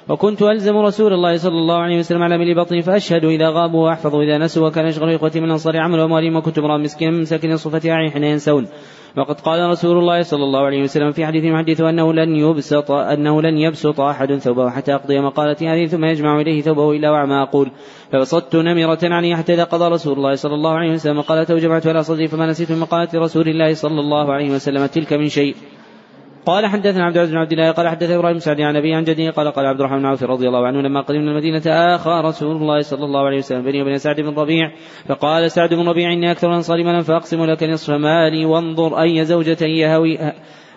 [0.09, 4.15] وكنت ألزم رسول الله صلى الله عليه وسلم على ملي بطني فأشهد إذا غابوا وأحفظ
[4.15, 8.23] إذا نسوا وكان يشغل إخوتي من الأنصار عمل أموالهم وكنت امرأ من ساكن صفتها حين
[8.23, 8.67] ينسون
[9.17, 13.41] وقد قال رسول الله صلى الله عليه وسلم في حديث يحدث أنه لن يبسط أنه
[13.41, 17.71] لن يبسط أحد ثوبه حتى أقضي مقالتي هذه ثم يجمع إليه ثوبه إلا وعما أقول.
[18.11, 21.17] فبسطت نمرة عني حتى إذا قضى رسول الله صلى الله عليه وسلم.
[21.17, 25.13] مقالته وجمعت على صدري فما نسيت من مقالة رسول الله صلى الله عليه وسلم تلك
[25.13, 25.55] من شيء.
[26.45, 29.29] قال حدثنا عبد العزيز بن عبد الله قال حدثنا إبراهيم سعد عن ابي عن جده
[29.29, 31.61] قال قال عبد الرحمن بن عوف رضي الله عنه لما قدمنا المدينة
[31.95, 34.71] آخى رسول الله صلى الله عليه وسلم بيني وبين سعد بن ربيع
[35.07, 39.65] فقال سعد بن ربيع إني أكثر الأنصار مالا فأقسم لك نصف مالي وانظر أي زوجة
[39.65, 40.17] يهوي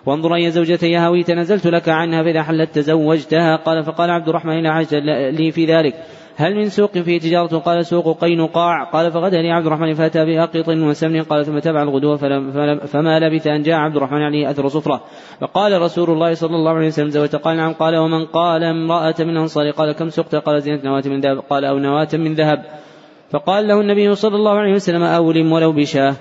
[0.07, 4.73] وانظر أي زوجة يهوي تنزلت لك عنها فإذا حلت تزوجتها قال فقال عبد الرحمن لا
[4.73, 4.99] حاجة
[5.31, 5.95] لي في ذلك.
[6.37, 10.69] هل من سوق فيه تجارة؟ قال سوق قينقاع قال فغدا لي عبد الرحمن فأتى بأقط
[10.69, 12.17] وسمن قال ثم تبع الغدو
[12.87, 15.01] فما لبث أن جاء عبد الرحمن عليه أثر صفرة.
[15.41, 17.73] فقال رسول الله صلى الله عليه وسلم زوجت قال نعم.
[17.73, 21.65] قال ومن قال امرأة من أنصار؟ قال كم سقت؟ قال زينة نواة من ذهب قال
[21.65, 22.65] أو نواة من ذهب.
[23.31, 26.15] فقال له النبي صلى الله عليه وسلم أولم ولو بشاه.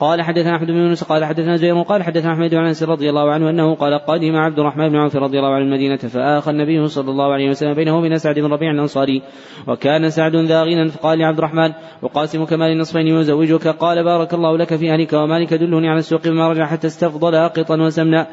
[0.00, 3.30] قال حدثنا أحمد بن يونس قال حدثنا زهير قال حدثنا أحمد بن انس رضي الله
[3.30, 7.10] عنه أنه قال قدم عبد الرحمن بن عوف رضي الله عنه المدينة فاخى النبي صلى
[7.10, 9.22] الله عليه وسلم بينه وبين سعد بن ربيع الأنصاري
[9.68, 14.76] وكان سعد ذا غنى فقال لعبد الرحمن وقاسم كمال النصفين يزوجك قال بارك الله لك
[14.76, 18.26] في أهلك ومالك دلني على السوق بما رجع حتى استفضل اقطا وسمنا.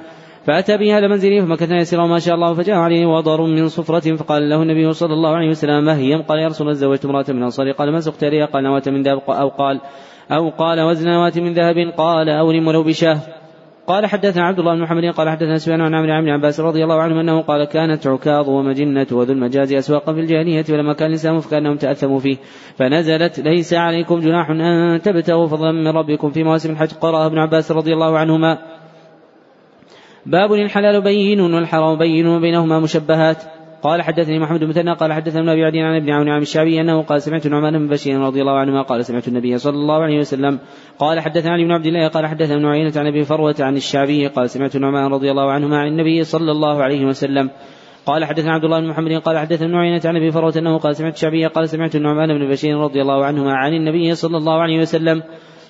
[0.48, 4.50] فأتى به إلى منزله فمكث يسيرا ما شاء الله فجاء عليه وضر من صفرة فقال
[4.50, 7.38] له النبي صلى الله عليه وسلم ما هي؟ قال يا رسول الله زوجت امرأة من
[7.38, 9.82] الأنصار قال ما سقت لي قال نواة من ذهب أو قال
[10.32, 13.20] أو قال وزن نواة من ذهب قال أولم ولو بشاه.
[13.88, 17.02] قال حدثنا عبد الله بن محمد قال حدثنا سفيان عن عمرو بن عباس رضي الله
[17.02, 21.78] عنه أنه قال كانت عكاظ ومجنة وذو المجاز اسواقا في الجاهلية ولما كان الاسلام فكانهم
[21.78, 22.38] تأثموا فيه.
[22.76, 26.94] فنزلت ليس عليكم جناح أن تبتغوا فضلا من ربكم في مواسم الحج.
[26.94, 28.58] قرأ ابن عباس رضي الله عنهما.
[30.26, 33.44] باب الحلال بين والحرام بين وبينهما مشبهات.
[33.84, 36.82] قال حدثني محمد بن مثنى قال حدثنا ابن أبي عدي عن ابن عون عن الشعبي
[36.82, 40.20] أنه قال سمعت نعمان بن بشير رضي الله عنهما قال سمعت النبي صلى الله عليه
[40.20, 40.60] وسلم
[41.00, 44.28] قال حدثنا علي بن عبد الله قال حدثنا ابن عيينة عن أبي فروة عن الشعبي
[44.28, 47.50] قال سمعت نعمان رضي الله عنهما عن النبي صلى الله عليه وسلم
[48.06, 50.96] قال حدثنا عبد الله بن محمد قال حدثنا ابن عيينة عن أبي فروة أنه قال
[50.96, 54.80] سمعت الشعبي قال سمعت النعمان بن بشير رضي الله عنهما عن النبي صلى الله عليه
[54.80, 55.24] وسلم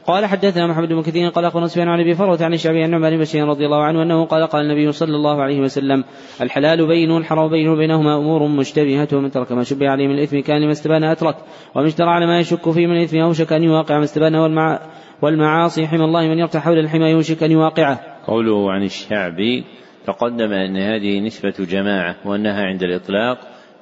[0.06, 3.18] قال حدثنا محمد بن كثير قال أخبرنا سفيان عن أبي فروة عن الشعبي عن نعمان
[3.18, 6.04] بن رضي الله عنه أنه قال قال النبي صلى الله عليه وسلم
[6.42, 10.62] الحلال بين والحرام بين وبينهما أمور مشتبهة ومن ترك ما شبه عليه من الإثم كان
[10.62, 11.36] لما استبان أترك
[11.76, 14.80] ومن اشترى على ما يشك فيه من الإثم أوشك أن يواقع ما استبان والمع
[15.22, 18.00] والمعاصي حمى الله من يرتع حول الحمى يوشك أن يواقعه.
[18.28, 19.63] قوله عن الشعبي
[20.08, 23.38] تقدم أن هذه نسبة جماعة وأنها عند الإطلاق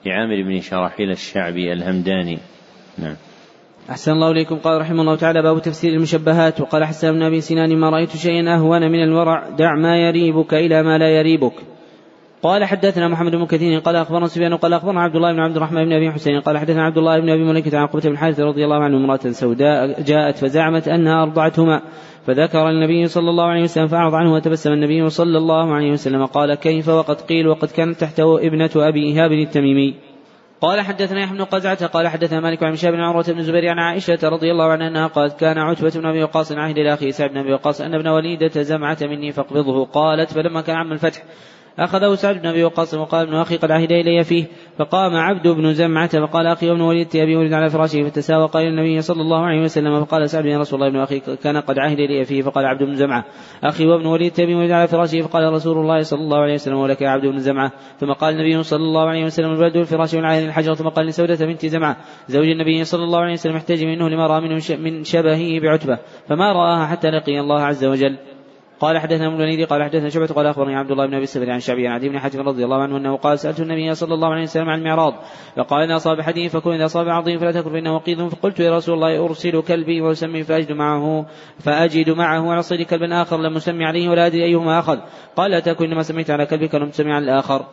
[0.06, 2.38] لعامر بن شراحيل الشعبي الهمداني.
[2.98, 3.16] نعم.
[3.92, 4.56] أحسن الله إليكم.
[4.56, 6.62] قال رحمه الله تعالى باب تفسير المشبهات.
[6.62, 10.84] وقال حسان بن أبي سنان ما رأيت شيئا أهون من الورع دع ما يريبك إلى
[10.84, 11.54] ما لا يريبك.
[12.44, 15.86] قال حدثنا محمد بن كثير قال أخبرنا سفيان قال أخبرنا عبد الله بن عبد الرحمن
[15.86, 18.66] بن أبي حسين قال حدثنا عبد الله بن أبي مليكة عن عقبة بن حارث رضي
[18.66, 21.82] الله عنه امرأة سوداء جاءت فزعمت أنها أرضعتهما
[22.28, 26.56] فذكر النبي صلى الله عليه وسلم فأعرض عنه وتبسم النبي صلى الله عليه وسلم قال
[26.56, 30.11] كيف وقد قيل وقد كانت تحته ابنة أبي إيهاب التميمي.
[30.62, 33.80] قال حدثنا يحيى بن قزعة قال حدثنا مالك عن شاب بن عروة بن الزبير عن
[33.80, 37.30] عائشة رضي الله عنها أنها قالت كان عتبة بن أبي وقاص عهد إلى أخيه سعد
[37.30, 39.86] بن أبي وقاص أن ابن وليدة زمعة مني فاقبضه.
[39.86, 41.24] قالت فلما كان عم الفتح
[41.80, 44.46] أخذه سعد بن أبي وقاص وقال ابن أخي قد عهد إلي فيه
[44.78, 49.02] فقام عبد بن زمعة فقال أخي وابن وليد أبي ولد على فراشه فتساوق إلى النبي
[49.02, 52.26] صلى الله عليه وسلم فقال سعد يا رسول الله ابن أخي كان قد عهد إلي
[52.26, 53.26] فيه فقال عبد بن زمعة.
[53.64, 57.02] أخي وابن وليد أبي ولد على فراشه فقال رسول الله صلى الله عليه وسلم ولك
[57.02, 57.72] يا عبد بن زمعة.
[58.00, 61.66] ثم قال النبي صلى الله عليه وسلم الولد الفراش والعين الحجر ثم قال لسودة بنت
[61.66, 66.00] زمعة زوج النبي صلى الله عليه وسلم احتج منه لما رأى منه من شبهه بعتبة
[66.28, 68.18] فما رآها حتى لقي الله عز وجل.
[68.82, 71.60] قال حدثنا ابن الوليد قال حدثنا شعبة قال أخبرني عبد الله بن أبي السبت عن
[71.60, 74.44] شعبي عن عدي بن حاتم رضي الله عنه أنه قال سألت النبي صلى الله عليه
[74.44, 75.14] وسلم عن المعراض
[75.56, 78.96] فقال إن أصاب حديث فكن إذا أصاب عظيم فلا تكن فإنه وقيد فقلت يا رسول
[78.96, 81.26] الله أرسل كلبي وأسمي فأجد معه
[81.60, 85.00] فأجد معه على صيد كلبا آخر لم أسمي عليه ولا أدري أيهما أخذ
[85.36, 87.66] قال لا تكن إنما سميت على كلبك ولم تسمي على الآخر.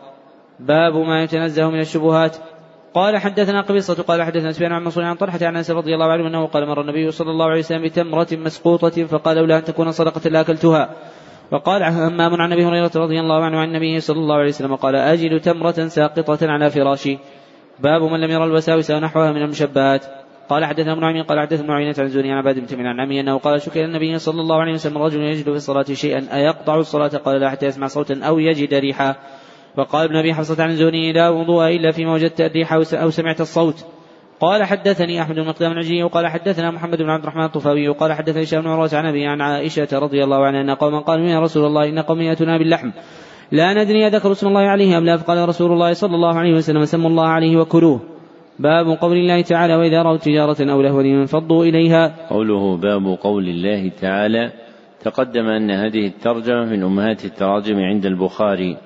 [0.59, 2.37] باب ما يتنزه من الشبهات.
[2.93, 6.27] قال حدثنا قبيصة قال حدثنا سفيان عن منصور عن طلحة عن أنس رضي الله عنه
[6.27, 10.29] أنه قال مر النبي صلى الله عليه وسلم بتمرة مسقوطة فقال لولا أن تكون صدقة
[10.29, 10.89] لاكلتها
[11.51, 14.95] وقال همام عن أبي هريرة رضي الله عنه عن النبي صلى الله عليه وسلم قال
[14.95, 17.17] أجد تمرة ساقطة على فراشي
[17.79, 20.05] باب من لم يرى الوساوس ونحوها من المشبهات.
[20.49, 23.19] قال حدثنا ابن عمين قال حدثنا معينة عن زوني عن عباد بن تميم عن عمي
[23.19, 27.07] أنه قال شكر النبي صلى الله عليه وسلم رجل يجد في الصلاة شيئا أيقطع الصلاة؟
[27.07, 29.15] قال لا حتى يسمع صوتا أو يجد ريحا
[29.79, 33.85] وقال ابن أبي حفصة عن زوني لا وضوء إلا فيما وجدت الريح أو سمعت الصوت.
[34.39, 38.43] قال حدثني أحمد بن مقدام العجلي وقال حدثنا محمد بن عبد الرحمن الطفاوي وقال حدثني
[38.43, 41.65] هشام بن عروة عن أبي عن عائشة رضي الله عنها أن قوما قالوا يا رسول
[41.65, 42.91] الله إن قومي يأتونا باللحم.
[43.51, 46.85] لا ندري اذكر اسم الله عليه أم لا فقال رسول الله صلى الله عليه وسلم
[46.85, 47.99] سموا الله عليه وكلوه.
[48.59, 52.27] باب قول الله تعالى وإذا رأوا تجارة أو لهوا انفضوا إليها.
[52.29, 54.51] قوله باب قول الله تعالى
[55.03, 58.77] تقدم أن هذه الترجمة من أمهات التراجم عند البخاري.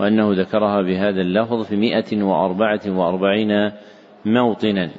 [0.00, 3.72] وأنه ذكرها بهذا اللفظ في مئة وأربعة وأربعين
[4.24, 4.90] موطنا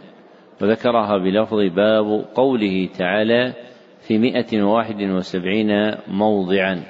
[0.61, 3.53] وذكرها بلفظ باب قوله تعالى
[4.07, 6.83] في مئة وواحد وسبعين موضعا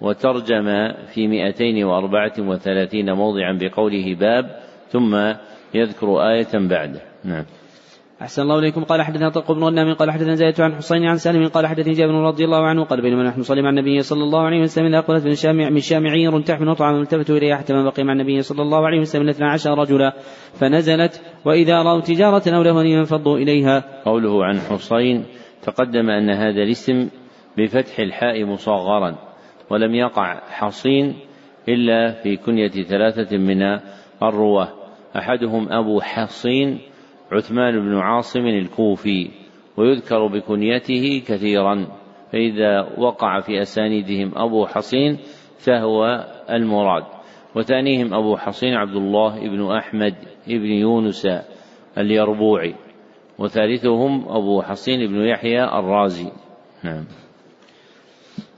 [0.00, 5.32] وترجم في مئتين وأربعة وثلاثين موضعا بقوله باب ثم
[5.74, 7.44] يذكر آية بعده نعم.
[8.22, 11.48] أحسن الله إليكم قال حدثنا طلق بن غنام قال حدثنا زيد عن حسين عن سالم
[11.48, 14.60] قال حدثني جابر رضي الله عنه قال بينما نحن نصلي مع النبي صلى الله عليه
[14.60, 18.12] وسلم إذا أقبلت من شامع من شامعير تحمل طعاما التفتوا إليها حتى ما بقي مع
[18.12, 20.12] النبي صلى الله عليه وسلم اثنا عشر رجلا
[20.54, 24.02] فنزلت وإذا رأوا تجارة أو لهوا انفضوا إليها.
[24.04, 25.24] قوله عن حسين
[25.62, 27.08] تقدم أن هذا الاسم
[27.58, 29.18] بفتح الحاء مصغرا
[29.70, 31.14] ولم يقع حصين
[31.68, 33.62] إلا في كنية ثلاثة من
[34.22, 34.68] الرواة
[35.16, 36.89] أحدهم أبو حصين
[37.32, 39.30] عثمان بن عاصم الكوفي
[39.76, 41.86] ويذكر بكنيته كثيرا
[42.32, 45.18] فإذا وقع في أسانيدهم أبو حصين
[45.58, 47.04] فهو المراد.
[47.56, 50.14] وثانيهم أبو حصين عبد الله بن أحمد
[50.46, 51.28] بن يونس
[51.98, 52.74] اليربوعي
[53.38, 56.30] وثالثهم أبو حصين بن يحيى الرازي.
[56.84, 57.04] نعم.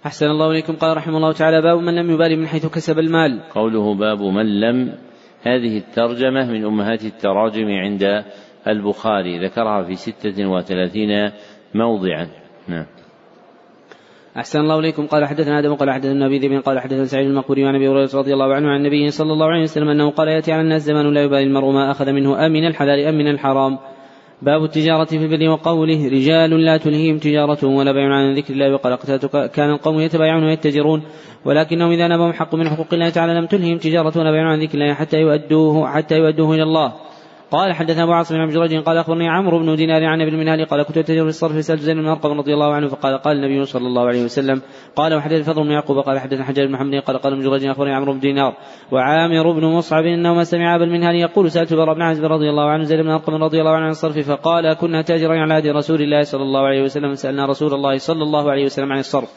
[0.06, 0.76] أحسن الله إليكم.
[0.76, 3.42] قال رحمه الله تعالى باب من لم يبالي من حيث كسب المال.
[3.54, 4.94] قوله باب من لم
[5.42, 8.24] هذه الترجمة من أمهات التراجم عند
[8.68, 11.30] البخاري ذكرها في ستة وثلاثين
[11.74, 12.28] موضعا.
[12.68, 12.86] نعم.
[14.36, 15.06] أحسن الله إليكم.
[15.06, 18.32] قال حدثنا آدم قال حدثنا أبي ذئب قال حدثنا سعيد المقبوري عن أبي هريرة رضي
[18.32, 21.22] الله عنه عن النبي صلى الله عليه وسلم أنه قال يأتي على الناس زمان لا
[21.22, 23.78] يبالي المرء ما أخذ منه أمن الحلال أم من الحرام.
[24.42, 28.98] باب التجارة في البر وقوله رجال لا تلهيهم تجارة ولا بيع عن ذكر الله وقال
[29.48, 31.02] كان القوم يتبايعون ويتجرون
[31.44, 34.74] ولكنهم إذا نبهم حق من حقوق الله تعالى لم تلههم تجارة ولا بيع عن ذكر
[34.74, 36.92] الله حتى يؤدوه حتى يؤدوه إلى الله.
[37.52, 40.66] قال حدثنا أبو عاصم عن ابن جريج قال أخبرني عمرو بن دينار عن أبي المنهال
[40.66, 43.64] قال كنت اتجر في الصرف سالت زيد بن أرقم رضي الله عنه فقال قال النبي
[43.64, 44.62] صلى الله عليه وسلم
[44.96, 47.94] قال وحدث فضل بن يعقوب قال حدثنا حجاج بن محمد قال قال ابن جريج أخبرني
[47.94, 48.54] عمرو بن دينار
[48.92, 52.82] وعامر بن مصعب إنهما سمع ابا المنهال يقول سألت براء بن عازب رضي الله عنه
[52.84, 56.22] زيد بن أرقم رضي الله عنه عن الصرف فقال كنا تاجرين على هدي رسول الله
[56.22, 59.28] صلى الله عليه وسلم سالنا رسول الله صلى الله عليه وسلم عن الصرف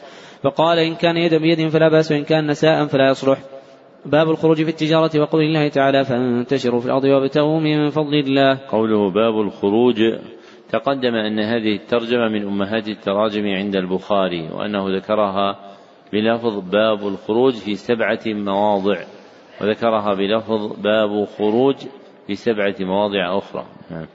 [0.42, 3.55] فقال إن كان يد بيد فلا بأس وإن كان نساء فلا يصلح
[4.06, 8.58] باب الخروج في التجارة وقول الله تعالى فانتشروا في الأرض وابتغوا من فضل الله.
[8.68, 9.96] قوله باب الخروج
[10.68, 15.56] تقدم أن هذه الترجمة من أمهات التراجم عند البخاري وأنه ذكرها
[16.12, 18.96] بلفظ باب الخروج في سبعة مواضع
[19.60, 21.76] وذكرها بلفظ باب خروج
[22.26, 23.64] في سبعة مواضع أخرى.
[23.90, 24.06] نعم.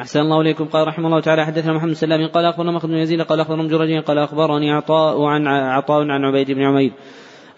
[0.00, 0.64] أحسن الله إليكم.
[0.64, 4.00] قال رحمه الله تعالى حدثنا محمد سلام قال أخبرنا مخدم بن يزيد قال أخبرنا جرجين
[4.00, 6.92] قال أخبرني عطاء عن عطاء عن عبيد بن عمير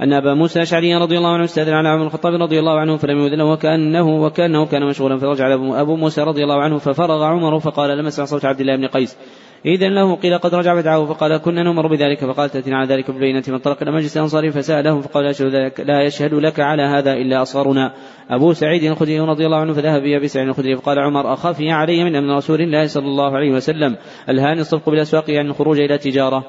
[0.00, 3.18] أن أبا موسى الأشعري رضي الله عنه استأذن على عمر الخطاب رضي الله عنه فلم
[3.18, 8.06] يؤذن وكأنه وكأنه كان مشغولا فرجع أبو موسى رضي الله عنه ففرغ عمر فقال لم
[8.06, 9.18] أسمع صوت عبد الله بن قيس.
[9.66, 12.24] إذا له قيل قد رجع فدعاه فقال كنا نؤمر بذلك.
[12.24, 15.80] فقال تأتينا على ذلك ببينة من طلق إلى مجلس الأنصار فسألهم فقال لا يشهد, لك
[15.80, 17.92] لا يشهد لك على هذا إلا أصغرنا.
[18.30, 22.16] أبو سعيد الخدري رضي الله عنه فذهب بأبي سعيد الخدري فقال عمر أخفي علي من
[22.16, 23.96] أمن رسول الله صلى الله عليه وسلم.
[24.28, 26.44] ألهاني الصدق بالأسواق يعني الخروج إلى التجارة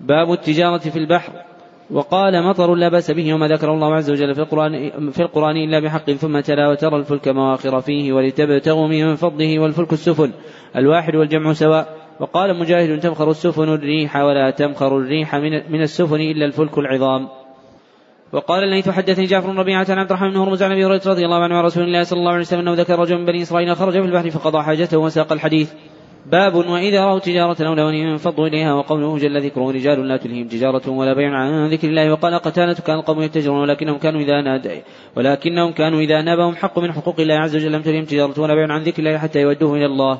[0.00, 1.51] باب التجارة في البحر.
[1.90, 5.80] وقال مطر لا بأس به وما ذكر الله عز وجل في القرآن في القرآن إلا
[5.80, 10.30] بحق ثم تلا وترى الفلك مواخر فيه ولتبتغوا من فضله والفلك السفن
[10.76, 11.96] الواحد والجمع سواء.
[12.20, 17.28] وقال مجاهد تمخر السفن الريح ولا تمخر الريح من, من السفن إلا الفلك العظام.
[18.32, 21.42] وقال الليث حدثني جعفر بن ربيعة عن عبد الرحمن بن هرمز عن أبي رضي الله
[21.42, 23.92] عنه عن رسول الله صلى الله عليه وسلم انه ذكر رجل من بني إسرائيل خرج
[23.92, 25.72] في البحر فقضى حاجته وساق الحديث.
[26.26, 30.90] باب وإذا رأوا تجارة أو لهوا انفضوا إليها وقوله جل ذكره رجال لا تلهيهم تجارة
[30.90, 34.82] ولا بيع عن ذكر الله وقال قتالة كان القوم يتجرون ولكنهم كانوا إذا نادى
[35.16, 38.72] ولكنهم كانوا إذا نابهم حق من حقوق الله عز وجل لم تلهم تجارة ولا بيع
[38.72, 40.18] عن ذكر الله حتى يودوه إلى الله.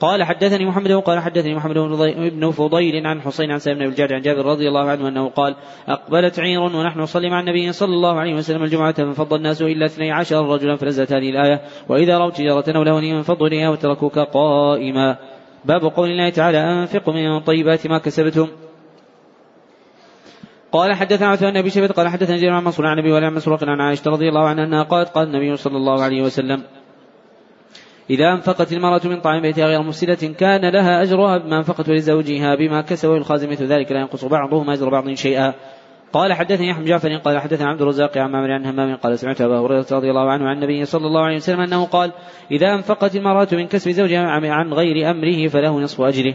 [0.00, 1.74] قال حدثني محمد قال حدثني محمد
[2.16, 5.54] بن فضيل عن حسين عن سالم بن الجعد عن جابر رضي الله عنه أنه قال
[5.88, 10.12] أقبلت عير ونحن نصلي مع النبي صلى الله عليه وسلم الجمعة فانفض الناس إلا اثني
[10.12, 11.60] عشر رجلا فنزلت هذه الآية.
[11.88, 15.18] وإذا رأوا تجارة أو لهوا انفضوا إليها وتركوك قائما.
[15.64, 18.48] باب قول الله تعالى أنفقوا من طيبات ما كسبتم.
[20.72, 23.80] قال حدثنا عثمان بن شيبه قال حدثنا جرير عن منصور عن النبي وعن مسروق عن
[23.80, 26.62] عائشة رضي الله عنها أنها قالت قال النبي صلى الله عليه وسلم
[28.10, 32.80] إذا أنفقت المرأة من طعام بيتها غير مفسدة كان لها أجرها بما أنفقت لزوجها بما
[32.80, 35.54] كسب ويخازن مثل ذلك لا ينقص بعضهم أجر بعض شيئا.
[36.12, 39.58] قال حدثني احمد جعفر قال حدثنا عبد الرزاق عن معمر عن همام قال سمعت أبا
[39.58, 42.12] هريرة رضي الله عنه عن النبي صلى الله عليه وسلم أنه قال
[42.50, 46.34] إذا أنفقت المرأة من كسب زوجها عن غير أمره فله نصف أجره.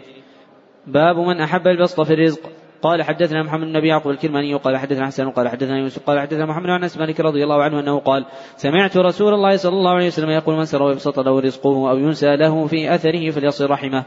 [0.87, 2.39] باب من أحب البسط في الرزق.
[2.81, 6.63] قال حدثنا محمد بن يعقوب الكرماني قال حدثنا حسن قال حدثنا يوسف قال حدثنا محمد
[6.63, 8.25] بن أنس مالك رضي الله عنه أنه قال
[8.55, 12.35] سمعت رسول الله صلى الله عليه وسلم يقول من سر ويبسط له رزقه أو ينسى
[12.35, 14.05] له في أثره فليصل رحمه.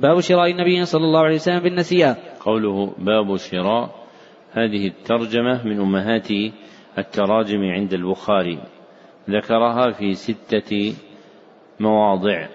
[0.00, 2.16] باب شراء النبي صلى الله عليه وسلم بالنسيئة.
[2.40, 4.03] قوله باب شراء
[4.54, 6.28] هذه الترجمة من أمهات
[6.98, 8.58] التراجم عند البخاري
[9.30, 10.94] ذكرها في ستة
[11.80, 12.48] مواضع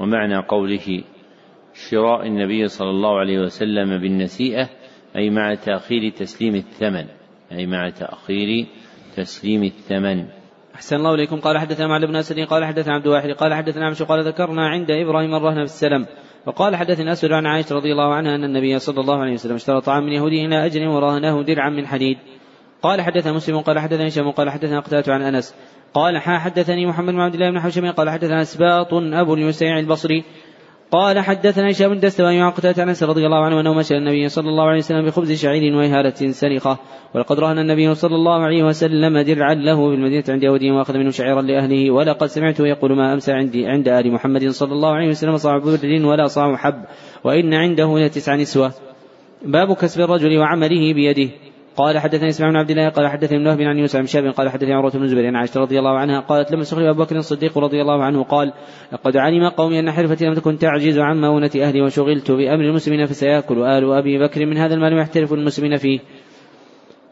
[0.00, 1.04] ومعنى قوله
[1.90, 4.68] شراء النبي صلى الله عليه وسلم بالنسيئة
[5.16, 7.06] أي مع تأخير تسليم الثمن
[7.52, 8.66] أي مع تأخير
[9.16, 10.26] تسليم الثمن.
[10.74, 11.40] أحسن الله إليكم.
[11.40, 14.90] قال حدثنا معل بن أسد قال حدثنا عبد الواحد قال حدثنا عمش قال ذكرنا عند
[14.90, 15.62] إبراهيم الرهن في
[16.46, 19.80] وقال حدثنا أسد عن عائشة رضي الله عنها أن النبي صلى الله عليه وسلم اشترى
[19.80, 22.18] طعام من يهودي إلى أجل ورهنه درعا من حديد.
[22.82, 25.54] قال حدثنا مسلم قال حدثنا هشام قال حدثنا قتادة عن أنس.
[25.94, 30.24] قال حدثني محمد بن عبد الله بن حوشم قال حدثنا أسباط أبو اليسيع البصري.
[30.94, 34.48] قال حدثنا هشام بن دستواني عن قتادة انس رضي الله عنه انه مشى النبي صلى
[34.48, 36.78] الله عليه وسلم بخبز شعير وإهالة سرقة.
[37.14, 41.42] ولقد رهن النبي صلى الله عليه وسلم درعا له بالمدينة عند يهودي وأخذ منه شعيرا
[41.42, 41.90] لأهله.
[41.90, 46.06] ولقد سمعته يقول ما أمسى عندي عند آل محمد صلى الله عليه وسلم صاع بر
[46.06, 46.84] ولا صاع حب.
[47.24, 48.72] وإن عنده لتسع نسوة.
[49.42, 51.30] باب كسب الرجل وعمله بيده.
[51.76, 54.48] قال حدثني إسماعيل بن عبد الله قال حدثني ابن وهب عن يوسف بن شاب قال
[54.50, 57.58] حدثني عروة بن الزبير عن عائشة رضي الله عنها قالت لما استخلف أبو بكر الصديق
[57.58, 58.52] رضي الله عنه قال
[58.92, 63.62] لقد علم قومي أن حرفتي لم تكن تعجز عن مؤونة أهلي وشغلت بأمر المسلمين فسيأكل
[63.62, 66.00] آل أبي بكر من هذا المال ويحترف المسلمين فيه.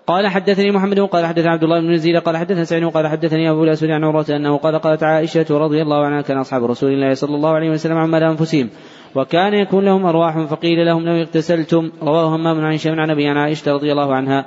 [0.07, 3.65] قال حدثني محمد قال حدثنا عبد الله بن نزيل قال حدثنا سعيد قال حدثني أبو
[3.65, 7.35] الأسود عن عروة أنه قال قالت عائشة رضي الله عنها كان أصحاب رسول الله صلى
[7.35, 8.71] الله عليه وسلم عمال أنفسهم
[9.17, 11.91] وكان يكون لهم أرواح فقيل لهم لو اغتسلتم.
[12.03, 14.47] رواه همام عن هشام عن أبي عن عائشة رضي الله عنها.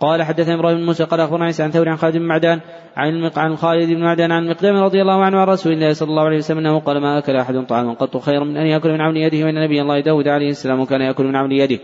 [0.00, 2.60] قال حدثنا إبراهيم بن موسى قال أخبرنا عيسى عن ثور عن خالد بن معدان
[2.96, 6.22] عن عن خالد بن معدان عن مقدام رضي الله عنه عن رسول الله صلى الله
[6.22, 9.16] عليه وسلم أنه قال ما أكل أحد طعاما قط خيرا من أن يأكل من عون
[9.16, 11.78] يده وإن نبي الله داود عليه السلام كان يأكل من عون يده.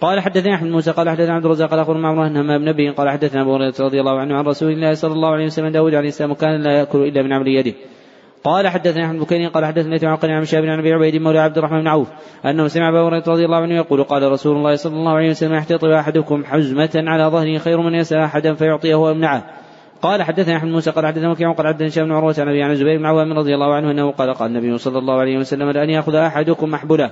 [0.00, 3.10] قال حدثنا أحمد موسى قال حدثنا عبد الرزاق قال أخبرنا معمر ان همام نبي قال
[3.10, 6.08] حدثنا أبو هريرة رضي الله عنه عن رسول الله صلى الله عليه وسلم داود عليه
[6.08, 7.74] السلام كان لا يأكل إلا من عمل يده.
[8.44, 11.80] قال حدثنا أحمد بكير قال حدثنا عقل عن شاب عن أبي عبيد مولى عبد الرحمن
[11.80, 12.08] بن عوف
[12.44, 15.54] أنه سمع أبا هريرة رضي الله عنه يقول قال رسول الله صلى الله عليه وسلم
[15.54, 19.44] يحتطب أحدكم حزمة على ظهره خير من يسأل أحدا فيعطيه ويمنعه
[20.02, 22.70] قال حدثنا أحمد موسى قال حدثنا وكيع قال حدثنا هشام بن عروة عن أبي عن
[22.70, 25.90] الزبير بن عوام رضي الله عنه أنه قال قال النبي صلى الله عليه وسلم لأن
[25.90, 27.10] يأخذ أحدكم محبلة.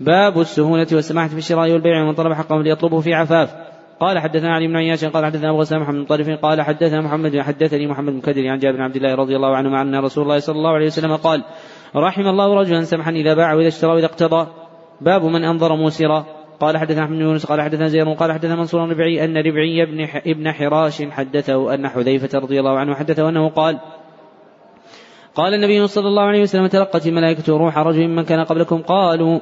[0.00, 3.54] باب السهولة والسماحة في الشراء والبيع ومن طلب حقه ليطلبه في عفاف.
[4.00, 7.40] قال حدثنا علي بن عياش قال حدثنا أبو غسان محمد بن طرف قال حدثنا محمد
[7.40, 10.38] حدثني محمد بن كدر عن جابر بن عبد الله رضي الله عنه أن رسول الله
[10.38, 11.44] صلى الله عليه وسلم قال
[11.96, 14.46] رحم الله رجلا سمحا إذا باع وإذا اشترى وإذا اقتضى.
[15.00, 16.26] باب من أنظر موسرا.
[16.60, 20.08] قال حدثنا أحمد بن يونس قال حدثنا زير قال حدثنا منصور ربعي أن ربعي ابن
[20.26, 23.78] ابن حراش حدثه أن حذيفة رضي الله عنه حدثه أنه قال
[25.34, 29.40] قال النبي صلى الله عليه وسلم تلقت الملائكة روح رجل ممن كان قبلكم قالوا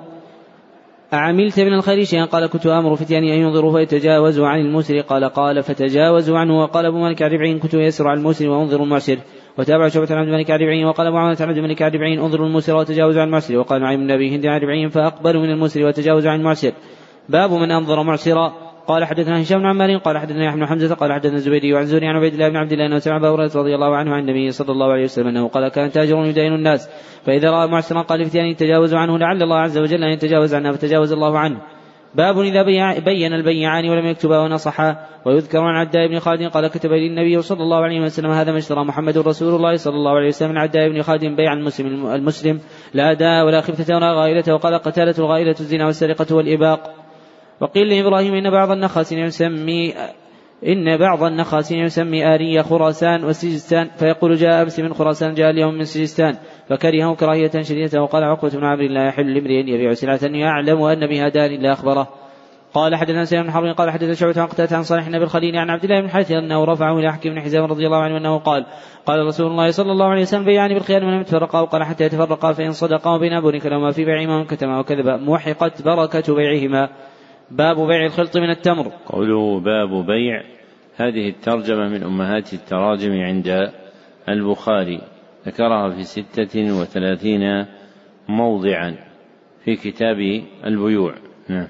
[1.15, 5.63] أعملت من الخير شيئا؟ قال كنت أمر فتياني أن ينظروا فيتجاوزوا عن المسر قال قال
[5.63, 6.63] فتجاوزوا عنه.
[6.63, 9.19] وقال أبو مالك الربعين كنت يسر عن المسر وأنظر المعسر.
[9.59, 12.77] وتابع شعبة عن عبد الملك الربعين وقال أبو عمرة عن عبد الملك الربعين انظروا المسر
[12.77, 13.59] وتجاوزوا عن المعسر.
[13.59, 16.73] وقال نعيم بن أبي هند عن الربعين فأقبلوا من المسر وتجاوزوا عن المعسر.
[17.29, 18.74] باب من أنظر معسرا.
[18.87, 22.07] قال حدثنا هشام بن عمار قال حدثنا يحيى بن حمزة قال حدثنا الزبيدي وعن زوري
[22.07, 24.51] عن عبيد الله بن عبد الله انه سمع ابا هريرة رضي الله عنه عن النبي
[24.51, 26.91] صلى الله عليه وسلم أنه قال كان تاجر يدين الناس
[27.27, 31.13] فإذا رأى معسرا قال لفتيانه تجاوزوا عنه لعل الله عز وجل أن يتجاوز عنها فتجاوز
[31.13, 31.61] الله عنه.
[32.15, 32.63] باب إذا
[33.05, 37.63] بين البيعان ولم يكتبا ونصحا ويذكر عن عداء بن خالد قال كتب لي النبي صلى
[37.63, 41.03] الله عليه وسلم هذا ما اشترى محمد رسول الله صلى الله عليه وسلم عداء بن
[41.03, 42.61] خالد بيع المسلم المسلم.
[42.95, 47.04] لا داء ولا خفة ولا غائلة وقال قتالة الغائلة الزنا والسرقة والإباق.
[47.61, 49.95] وقيل لإبراهيم إن بعض النخاسين يسمي
[50.67, 55.85] إن بعض النخاسين يسمي آرية خراسان وسجستان فيقول جاء أمس من خراسان جاء اليوم من
[55.85, 56.37] سجستان
[56.69, 61.29] فكرهه كراهية شديدة وقال عقبة بن عمرو لا يحل لامرئ يبيع سلعة يعلم أن بها
[61.29, 62.09] دار إلا أخبره.
[62.75, 65.71] قال حدثنا سليم بن حرب قال حدثنا شعبة عن قتادة عن صالح بن الخليل عن
[65.71, 68.67] عبد الله بن حارث أنه رفعه إلى حكيم بن حزام رضي الله عنه أنه قال
[69.07, 72.73] قال رسول الله صلى الله عليه وسلم بيعان بالخيار ولم يتفرقا وقال حتى يتفرقا فإن
[72.73, 76.89] صدقا وبين بورك لهما في بيعهما كتما وكذبا محقت بركة بيعهما.
[77.51, 78.93] باب بيع الخلط من التمر.
[79.07, 80.43] قوله باب بيع.
[80.97, 83.71] هذه الترجمة من أمهات التراجم عند
[84.29, 85.01] البخاري.
[85.47, 87.67] ذكرها في ستة وثلاثين
[88.29, 88.97] موضعا
[89.65, 91.15] في كتاب البيوع.
[91.49, 91.69] نعم.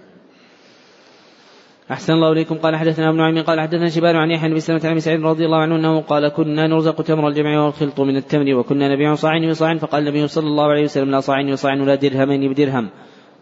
[1.91, 2.55] أحسن الله إليكم.
[2.55, 5.59] قال حدثنا ابن عمي قال حدثنا شبان عن يحيى بن سلمة عن سعيد رضي الله
[5.59, 10.03] عنه أنه قال كنا نرزق تمر الجمع والخلط من التمر وكنا نبيع صاع بصاع فقال
[10.03, 12.91] النبي صلى الله عليه وسلم لا صاع وصاع ولا درهمين بدرهم.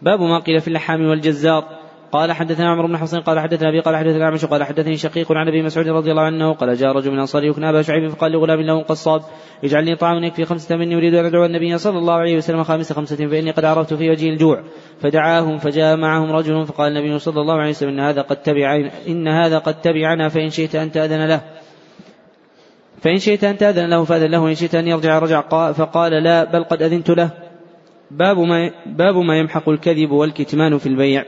[0.01, 1.82] باب ما قيل في اللحام والجزار.
[2.13, 5.47] قال حدثنا عمرو بن حصين قال حدثنا أبي قال حدثنا أعمش قال حدثني شقيق عن
[5.47, 8.61] أبي مسعود رضي الله عنه قال جاء رجل من أنصار يكنى أبا شعيب فقال لغلام
[8.61, 9.21] له قصاب
[9.63, 12.93] اجعل لي طعاما يكفي خمسة مني أريد أن أدعو النبي صلى الله عليه وسلم خامس
[12.93, 14.63] خمسة فإني قد عرفت في وجهي الجوع
[14.99, 19.27] فدعاهم فجاء معهم رجل فقال النبي صلى الله عليه وسلم إن هذا قد تبع إن
[19.27, 21.41] هذا قد تبعنا فإن شئت أن تأذن له.
[23.01, 25.41] فإن شئت أن تأذن له فأذن له وإن شئت أن يرجع رجع
[25.71, 27.29] فقال لا بل قد أذنت له.
[28.11, 31.25] باب ما باب ما يمحق الكذب والكتمان في البيع.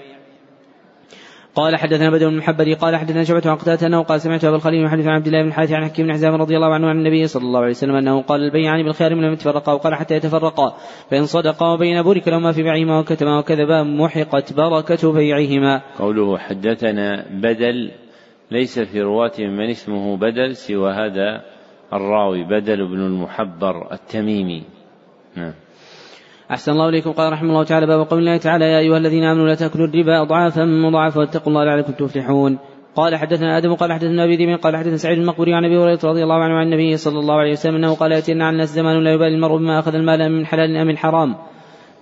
[1.55, 4.85] قال حدثنا بدر بن محبري قال حدثنا شعبة عن قتادة أنه قال سمعت ابا الخليل
[4.85, 7.27] يحدث عن عبد الله بن الحارث عن حكيم بن حزام رضي الله عنه عن النبي
[7.27, 10.75] صلى الله عليه وسلم أنه قال البيعان بالخيار من لم يتفرقا وقال حتى يتفرقا
[11.11, 15.81] فإن صدقا وبين بورك لهما في بيعهما وكتما وكذبا محقت بركة بيعهما.
[15.99, 17.91] قوله حدثنا بدل
[18.51, 21.41] ليس في رواة من اسمه بدل سوى هذا
[21.93, 24.63] الراوي بدل بن المحبر التميمي.
[25.35, 25.53] نعم.
[26.51, 27.11] أحسن الله إليكم.
[27.11, 30.21] قال رحمه الله تعالى باب قول الله تعالى يا أيها الذين آمنوا لا تأكلوا الربا
[30.21, 32.57] أضعافا مضاعفة واتقوا الله لعلكم تفلحون.
[32.95, 36.23] قال حدثنا آدم قال حدثنا أبي ذئب قال حدثنا سعيد المقبري عن أبي هريرة رضي
[36.23, 39.13] الله عنه عن النبي صلى الله عليه وسلم أنه قال يأتينا على الناس زمان لا
[39.13, 41.35] يبالي المرء بما أخذ المال من حلال أم من حرام.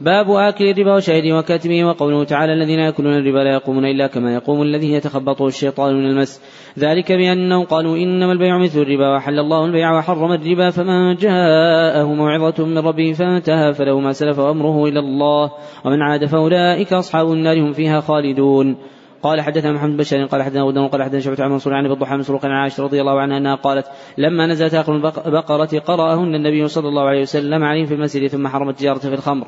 [0.02, 4.62] باب آكل الربا وشاهده وكاتبه وقوله تعالى الذين يأكلون الربا لا يقومون إلا كما يقوم
[4.62, 6.42] الذي يتخبطه الشيطان من المس.
[6.80, 12.66] ذلك بأنهم قالوا إنما البيع مثل الربا وحل الله البيع وحرم الربا فمن جاءه موعظة
[12.66, 15.52] من ربه فانتهى فله ما سلف أمره إلى الله.
[15.86, 18.78] ومن عاد فأولئك أصحاب النار هم فيها خالدون.
[19.24, 22.18] قال حدثنا محمد بشار قال حدثنا ودن قال حدثنا شعبة عن منصور عن أبي الضحى
[22.18, 23.88] مسروق عن عائشة رضي الله عنها أنها قالت
[24.18, 28.70] لما نزلت اخر البقرة قرأهن النبي صلى الله عليه وسلم عليهم في المسجد ثم حرم
[28.70, 29.48] التجارة في الخمر.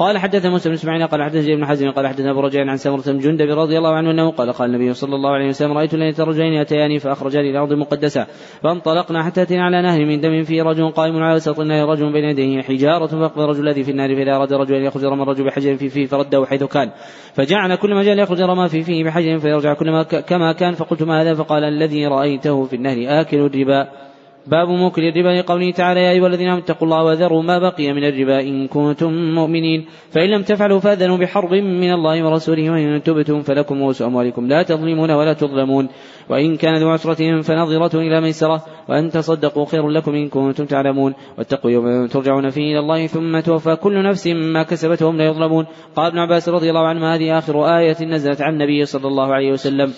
[0.00, 3.02] قال حدثنا موسى بن إسماعيل قال حدثنا ابن حزم قال حدثنا أبو رجاء عن سمرة
[3.06, 6.24] بن جندب رضي الله عنه أنه قال قال النبي صلى الله عليه وسلم رأيت ليلة
[6.24, 8.26] رجلين اتياني فاخرجاني إلى الأرض المقدسه
[8.62, 12.24] فانطلقنا حتى أتينا على نهر من دم فيه رجل قائم على وسط النهر رجل بين
[12.24, 15.76] يديه حجارة فأقبل الرجل الذي في النار فإذا أراد رجل أن يخرج رمى الرجل بحجر
[15.76, 16.90] في فيه فرده حيث كان.
[17.34, 21.02] فجعل كل ما جاء يخرج رمى في فيه بحجر فيرجع كل ما كما كان فقلت
[21.02, 24.09] ما هذا فقال الذي رأيته في النهر آكل الربا
[24.46, 28.04] باب موكل الربا لقوله تعالى يا أيها الذين آمنوا اتقوا الله وذروا ما بقي من
[28.04, 33.82] الربا إن كنتم مؤمنين فإن لم تفعلوا فأذنوا بحرب من الله ورسوله وإن تبتم فلكم
[33.82, 35.88] رؤوس أموالكم لا تظلمون ولا تظلمون
[36.28, 41.70] وإن كان ذو عسرة فنظرة إلى ميسرة وأن تصدقوا خير لكم إن كنتم تعلمون واتقوا
[41.70, 45.66] يوم ترجعون فيه إلى الله ثم توفى كل نفس ما كسبت وهم لا يظلمون.
[45.96, 49.52] قال ابن عباس رضي الله عنه هذه آخر آية نزلت عن النبي صلى الله عليه
[49.52, 49.92] وسلم.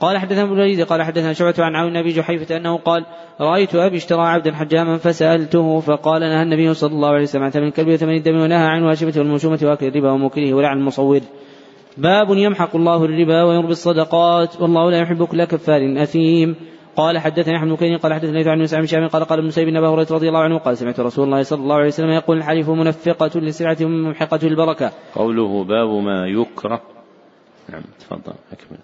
[0.00, 3.06] قال حدثنا ابن الوليد قال حدثنا شعبة عن عون أبي جحيفة أنه قال
[3.40, 7.66] رأيت أبي اشترى عبدا حجاما فسألته فقال نهى النبي صلى الله عليه وسلم عن ثمن
[7.66, 11.20] الكلب وثمن الدم ونهى عن الواشمة والموشومة وأكل الربا وموكله ولعن المصور
[11.96, 16.56] باب يمحق الله الربا ويربي الصدقات والله لا يحب كل كفار أثيم
[16.96, 19.86] قال حدثني أحمد بن قال حدثني عن مسعود بن قال قال ابن سيب بن أبي
[19.86, 23.40] هريرة رضي الله عنه قال سمعت رسول الله صلى الله عليه وسلم يقول الحليف منفقة
[23.40, 24.92] لسلعه ممحقة البركة.
[25.14, 26.80] قوله باب ما يكره
[27.68, 28.78] نعم تفضل أكمل.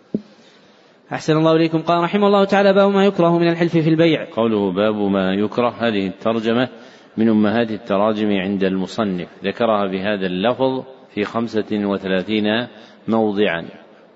[1.13, 1.83] أحسن الله إليكم.
[1.83, 4.27] قال رحمه الله تعالى باب ما يكره من الحلف في البيع.
[4.33, 6.69] قوله باب ما يكره هذه الترجمة
[7.17, 9.29] من أمهات التراجم عند المصنف.
[9.45, 10.85] ذكرها بهذا اللفظ
[11.15, 12.67] في خمسة وثلاثين
[13.09, 13.69] موضعا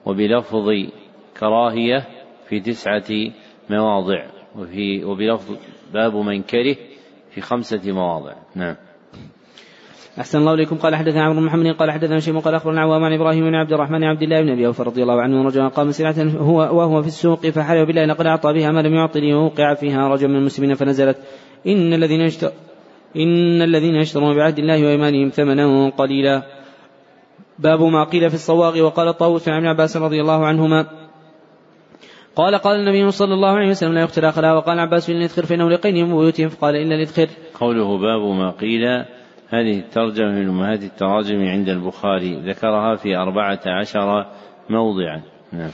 [0.07, 0.69] وبلفظ
[1.41, 2.07] كراهية
[2.49, 3.33] في تسعة
[3.71, 4.27] مواضع
[4.57, 5.57] وفي وبلفظ
[5.93, 6.77] باب من كره
[7.31, 8.35] في خمسة مواضع.
[8.55, 8.77] نعم.
[10.19, 10.77] أحسن الله إليكم.
[10.77, 13.73] قال حدثنا عمرو بن محمد قال حدثنا شيخ قال أخبرنا عوام عن إبراهيم بن عبد
[13.73, 17.09] الرحمن عبد الله بن أبي أوفى رضي الله عنه رجلا قام سلعة هو وهو في
[17.09, 21.17] السوق فحلف بالله لقد أعطى بها ما لم يعطي ليوقع فيها رجل من المسلمين فنزلت
[21.67, 22.51] إن الذين يشتر
[23.17, 26.43] إن الذين يشترون بعهد الله وإيمانهم ثمنا قليلا.
[27.59, 30.87] باب ما قيل في الصواغ وقال طاووس عن عباس رضي الله عنهما
[32.37, 35.71] قال قال النبي صلى الله عليه وسلم لا يقتل أخلا وقال عباس إن الإدخر فإنه
[35.71, 39.05] لقين من بيوتهم فقال إلا الإدخر قوله باب ما قيل
[39.51, 44.27] هذه الترجمة من أمهات التراجم عند البخاري ذكرها في أربعة عشر
[44.71, 45.23] موضعا.
[45.53, 45.71] نعم.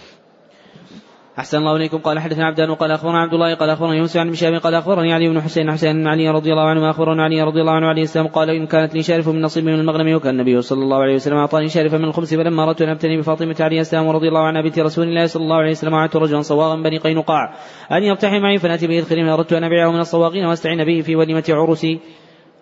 [1.39, 1.99] أحسن الله إليكم.
[1.99, 5.29] قال حدثنا عبدان وقال أخبرنا عبد الله قال أخبرنا يونس عن بشاب قال أخبرني علي
[5.29, 8.27] بن حسين حسين بن علي رضي الله عنه أخبرنا علي رضي الله عنه عليه السلام
[8.27, 11.37] قال إن كانت لي شارف من نصيب من المغنم وكان النبي صلى الله عليه وسلم
[11.37, 14.79] أعطاني شارفا من الخمس فلما أردت أن أبتني بفاطمة عليه السلام رضي الله عنها بنت
[14.79, 17.55] رسول الله صلى الله عليه وسلم وعدت رجلا صواغا بني قينقاع
[17.93, 21.45] أن يرتحي معي فنأتي به الخير أردت أن أبيعه من الصواغين وأستعين به في وليمة
[21.49, 22.01] عرسي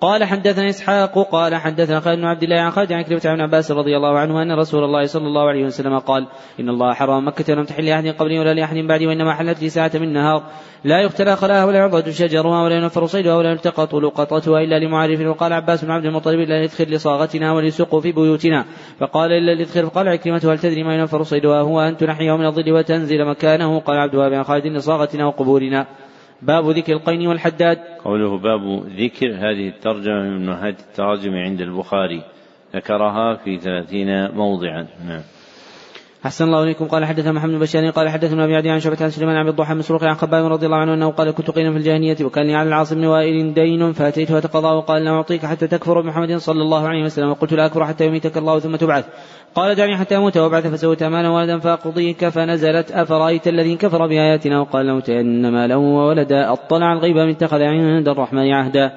[0.00, 3.70] قال حدثنا إسحاق قال حدثنا خالد بن عبد الله عن خالد عن كلمة عن عباس
[3.70, 6.26] رضي الله عنه أن رسول الله صلى الله عليه وسلم قال
[6.60, 9.90] إن الله حرم مكة ولم تحل لأحد قبلي ولا لأحد بعدي وإنما حلت لي ساعة
[9.94, 10.42] من نهار
[10.84, 15.52] لا يختلى خلاها ولا يعضد شجرها ولا ينفر صيدها ولا يلتقط لقطتها إلا لمعرف وقال
[15.52, 18.64] عباس بن عبد المطلب إلا يدخل لصاغتنا وليسوق في بيوتنا
[19.00, 22.72] فقال إلا يدخل فقال عكرمة هل تدري ما ينفر صيدها هو ان تنحيه من الظل
[22.72, 25.86] وتنزل مكانه قال عبد عن خالد لصاغتنا وقبورنا
[26.42, 27.78] باب ذكر القين والحداد.
[28.04, 32.22] قوله باب ذكر هذه الترجمة من أمهات التراجم عند البخاري.
[32.74, 34.86] ذكرها في ثلاثين موضعا.
[35.06, 35.22] نعم.
[36.26, 36.84] أحسن الله إليكم.
[36.84, 39.74] قال حدثنا محمد بن بشار قال حدثنا أبي عدي عن شعبة عن سليمان عن الضحى
[39.74, 42.68] مسروق عن خباب رضي الله عنه أنه قال كنت قينا في الجاهلية وكان لي على
[42.68, 47.04] العاص بن وائل دين فأتيت فتقضاه وقال لا أعطيك حتى تكفر بمحمد صلى الله عليه
[47.04, 47.30] وسلم.
[47.30, 49.04] وقلت لا أكفر حتى يميتك الله ثم تبعث.
[49.54, 52.90] قال دعني حتى أموت وأبعث فسويت مالا ولدا فأقضيك فنزلت.
[52.90, 56.52] أفرأيت الذي كفر بآياتنا وقال لأوتين مالا وولدا.
[56.52, 58.92] أطلع الغيب من اتخذ عند الرحمن عهدا.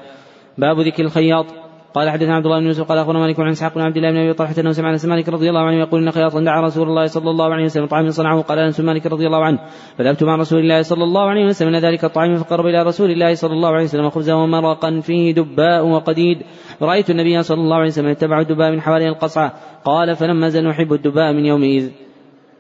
[0.58, 1.46] باب ذكر الخياط.
[1.94, 4.18] قال حدثنا عبد الله بن يوسف قال أخبرنا مالك عن إسحاق بن عبد الله بن
[4.18, 7.06] أبي طلحة أنه سمع أنس مالك رضي الله عنه يقول إن خياطا دعا رسول الله
[7.06, 8.42] صلى الله عليه وسلم طعام صنعه.
[8.42, 9.60] قال أنس مالك رضي الله عنه
[9.98, 11.72] فذهبت مع رسول الله صلى الله عليه وسلم.
[11.72, 15.88] من ذلك الطعام فقرب إلى رسول الله صلى الله عليه وسلم خبزا ومرقا فيه دباء
[15.88, 16.38] وقديد.
[16.82, 19.54] رايت النبي صلى الله عليه وسلم يتبع الدباء من حوالي القصعة.
[19.86, 21.90] قال فلما زل نحب الدباء من يومئذ.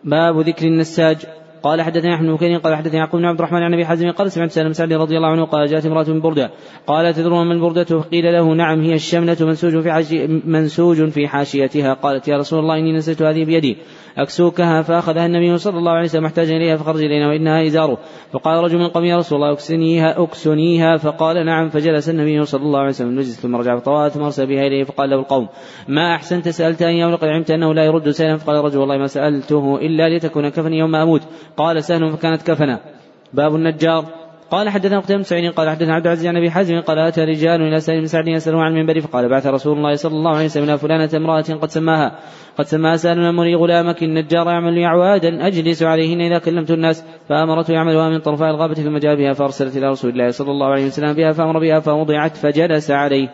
[0.03, 1.17] باب ذكر النساج.
[1.63, 4.51] قال حدثني أحمد بن قال حدثني يعقوب بن عبد الرحمن عن أبي حازم قال سمعت
[4.51, 6.51] سالم سعد رضي الله عنه قال جاءت امرأة من بردة
[6.87, 11.93] قال تدرون من بردته قيل له نعم هي الشمنه منسوج في منسوج في حاشيتها.
[11.93, 13.77] قالت يا رسول الله إني نسيت هذه بيدي
[14.17, 17.97] أكسوكها فأخذها النبي صلى الله عليه وسلم محتاجا إليها فخرج إلينا وإنها إزاره.
[18.31, 22.79] فقال رجل من قوم يا رسول الله اكسنيها أكسنيها؟ فقال نعم فجلس النبي صلى الله
[22.79, 25.47] عليه وسلم نجز ثم رجع فطواها ثم أرسل بها إليه فقال له القوم
[25.87, 29.77] ما أحسنت؟ سألت أن ولقد علمت أنه لا يرد سائلا فقال الرجل والله ما سألته
[29.77, 31.21] إلا لتكون كفني يوم أموت.
[31.57, 32.79] قال سهل فكان كانت كفنا
[33.33, 34.05] باب النجار.
[34.51, 37.79] قال حدثنا قتيبة بن قال حدثنا عبد العزيز عن أبي حازم قال آتى رجال إلى
[37.79, 40.77] سالم بن سعد يسألون عن المنبر فقال بعث رسول الله صلى الله عليه وسلم إلى
[40.77, 42.19] فلانة امرأة قد سماها
[42.57, 44.87] قد سماها سالم امري غلامك النجار يعمل لي
[45.47, 49.89] أجلس عليهن إذا كلمت الناس فأمرته يعملها من طرفاء الغابة ثم جاء بها فأرسلت إلى
[49.89, 53.29] رسول الله صلى الله عليه وسلم بها فأمر بها فوضعت فجلس عليه.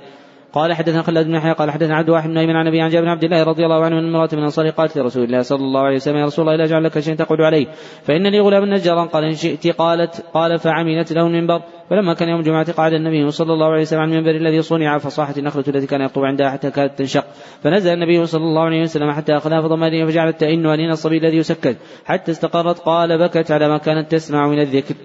[0.53, 3.05] قال حدثنا خلاد بن يحيى قال حدثنا عبد واحد بن ايمن عن أبي عن جابر
[3.05, 5.81] بن عبد الله رضي الله عنه ان امرأة من الانصار قالت لرسول الله صلى الله
[5.81, 7.67] عليه وسلم يا رسول الله لا اجعل لك شيء تقعد عليه
[8.03, 11.61] فان لي غلام نجارا قال إن شئت قالت قال فعملت له المنبر.
[11.89, 15.37] فلما كان يوم الجمعة قعد النبي صلى الله عليه وسلم عن المنبر الذي صنع فصاحت
[15.37, 17.25] النخلة التي كان يخطب عندها حتى كادت تنشق.
[17.63, 21.77] فنزل النبي صلى الله عليه وسلم حتى أخذها فضمنها فجعلت تئن ولين الصبي الذي يسكت
[22.05, 24.95] حتى استقرت قال بكت على ما كانت تسمع من الذكر.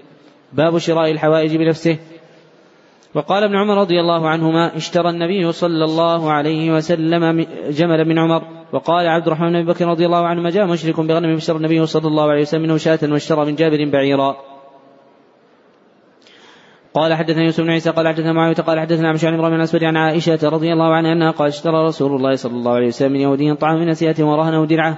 [0.53, 1.97] باب شراء الحوائج بنفسه.
[3.15, 8.43] وقال ابن عمر رضي الله عنهما اشترى النبي صلى الله عليه وسلم جملا من عمر.
[8.73, 12.07] وقال عبد الرحمن بن بكر رضي الله عنه ما جاء مشرك بغنم فاشترى النبي صلى
[12.07, 14.35] الله عليه وسلم منه شاة واشترى من جابر بعيرا.
[16.93, 19.97] قال حدثنا يوسف بن عيسى قال حدثنا معاوية قال حدثنا عن عن إبراهيم الاسود عن
[19.97, 23.55] عائشة رضي الله عنها أنها قال اشترى رسول الله صلى الله عليه وسلم من يهودي
[23.55, 24.97] طعام من نسيئة ورهنه درعه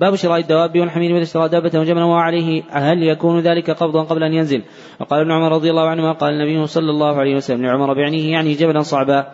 [0.00, 4.32] باب شراء الدواب والحمير واذا اشترى دابة وجملا وعليه هل يكون ذلك قبضا قبل أن
[4.32, 4.62] ينزل؟
[5.00, 8.54] وقال ابن عمر رضي الله عنهما قال النبي صلى الله عليه وسلم لعمر بعنيه يعني
[8.54, 9.26] جبلا صعبا.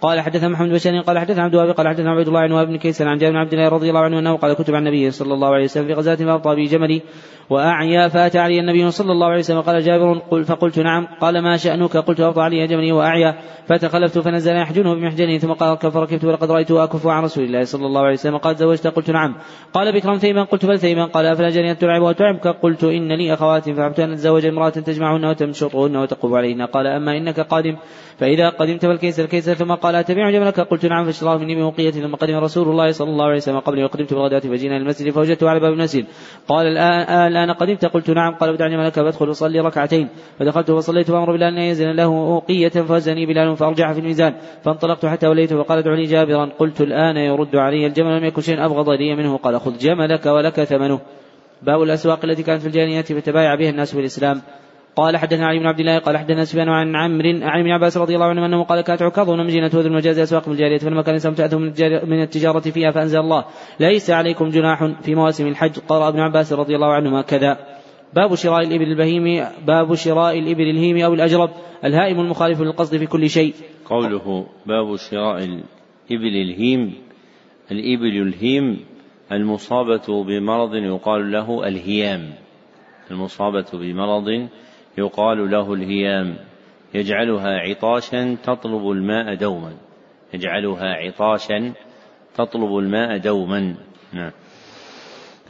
[0.00, 3.08] قال حدثنا محمد بن قال حدثنا عبد الوهاب قال حدثنا عبد الله عن بن كيسان
[3.08, 5.54] عن جابر بن عبد الله رضي الله عنه أنه قال كتب عن النبي صلى الله
[5.54, 7.02] عليه وسلم في غزاة فابطى بي جملي
[7.50, 11.56] وأعيا فأتى علي النبي صلى الله عليه وسلم قال جابر قل فقلت نعم قال ما
[11.56, 13.34] شأنك؟ قلت أبطى علي جملي وأعيا
[13.66, 18.00] فتخلفت فنزل يحجنه بمحجنه ثم قال فركبت ولقد رأيته أكف عن رسول الله صلى الله
[18.00, 19.36] عليه وسلم قال زوجت قلت نعم.
[19.72, 23.34] قال بكرم ثيما قلت بل ثيما قال أفلا جني أن تلعب وتعبك؟ قلت إن لي
[23.34, 26.62] أخوات فحبت أن أتزوج امرأة تجمعهن وتمشطهن وتقوم عليهن.
[26.62, 27.76] قال أما إنك قادم
[28.18, 32.36] فإذا قدمت فالكيس الكيس ثم قال أتبيع جملك قلت نعم فاشتراه مني بموقية ثم قدم
[32.36, 33.58] رسول الله صلى الله عليه وسلم.
[33.58, 36.04] قبلي وقدمت بالغداة فجينا المسجد فوجدته على باب المسجد.
[36.48, 37.84] قال الآن الآن قدمت.
[37.84, 38.34] قلت نعم.
[38.34, 40.08] قال ودعني ملك فادخل وصلي ركعتين.
[40.38, 44.34] فدخلت وصليت فأمر بلال أن يزن له أوقية فوزني بلال فأرجع في الميزان.
[44.62, 46.50] فانطلقت حتى وليت فقال ادع لي جابرا.
[46.58, 49.36] قلت الآن يرد علي الجمل لم يكن شيء أبغض لي منه.
[49.36, 51.00] قال خذ جملك ولك ثمنه.
[51.62, 54.42] باب الأسواق التي كانت في الجاهلية فتبايع بها الناس في الإسلام
[55.00, 58.14] قال حدثنا علي بن عبد الله قال حدثنا سفيان عن عمرو عن ابن عباس رضي
[58.14, 61.34] الله عنه أنه قال كانت عكاظ ونمجينة وذو المجاز أسواق من الجارية فلما كان الإنسان
[61.34, 61.58] تاته
[62.06, 63.44] من التجارة فيها فأنزل الله.
[63.80, 67.58] ليس عليكم جناح في مواسم الحج قرأ ابن عباس رضي الله عنهما كذا.
[68.14, 71.50] باب شراء الإبل البهيم باب شراء الإبل الهيم أو الأجرب
[71.84, 73.54] الهائم المخالف للقصد في كل شيء.
[73.84, 76.94] قوله باب شراء الإبل الهيم
[77.72, 78.84] الإبل الهيم
[79.32, 82.30] المصابة بمرض يقال له الهيام
[83.10, 84.48] المصابة بمرض
[84.98, 86.36] يقال له الهيام.
[86.94, 89.72] يجعلها عطاشا تطلب الماء دوما.
[90.34, 91.72] يجعلها عطاشا
[92.34, 93.74] تطلب الماء دوما.
[94.12, 94.30] نعم.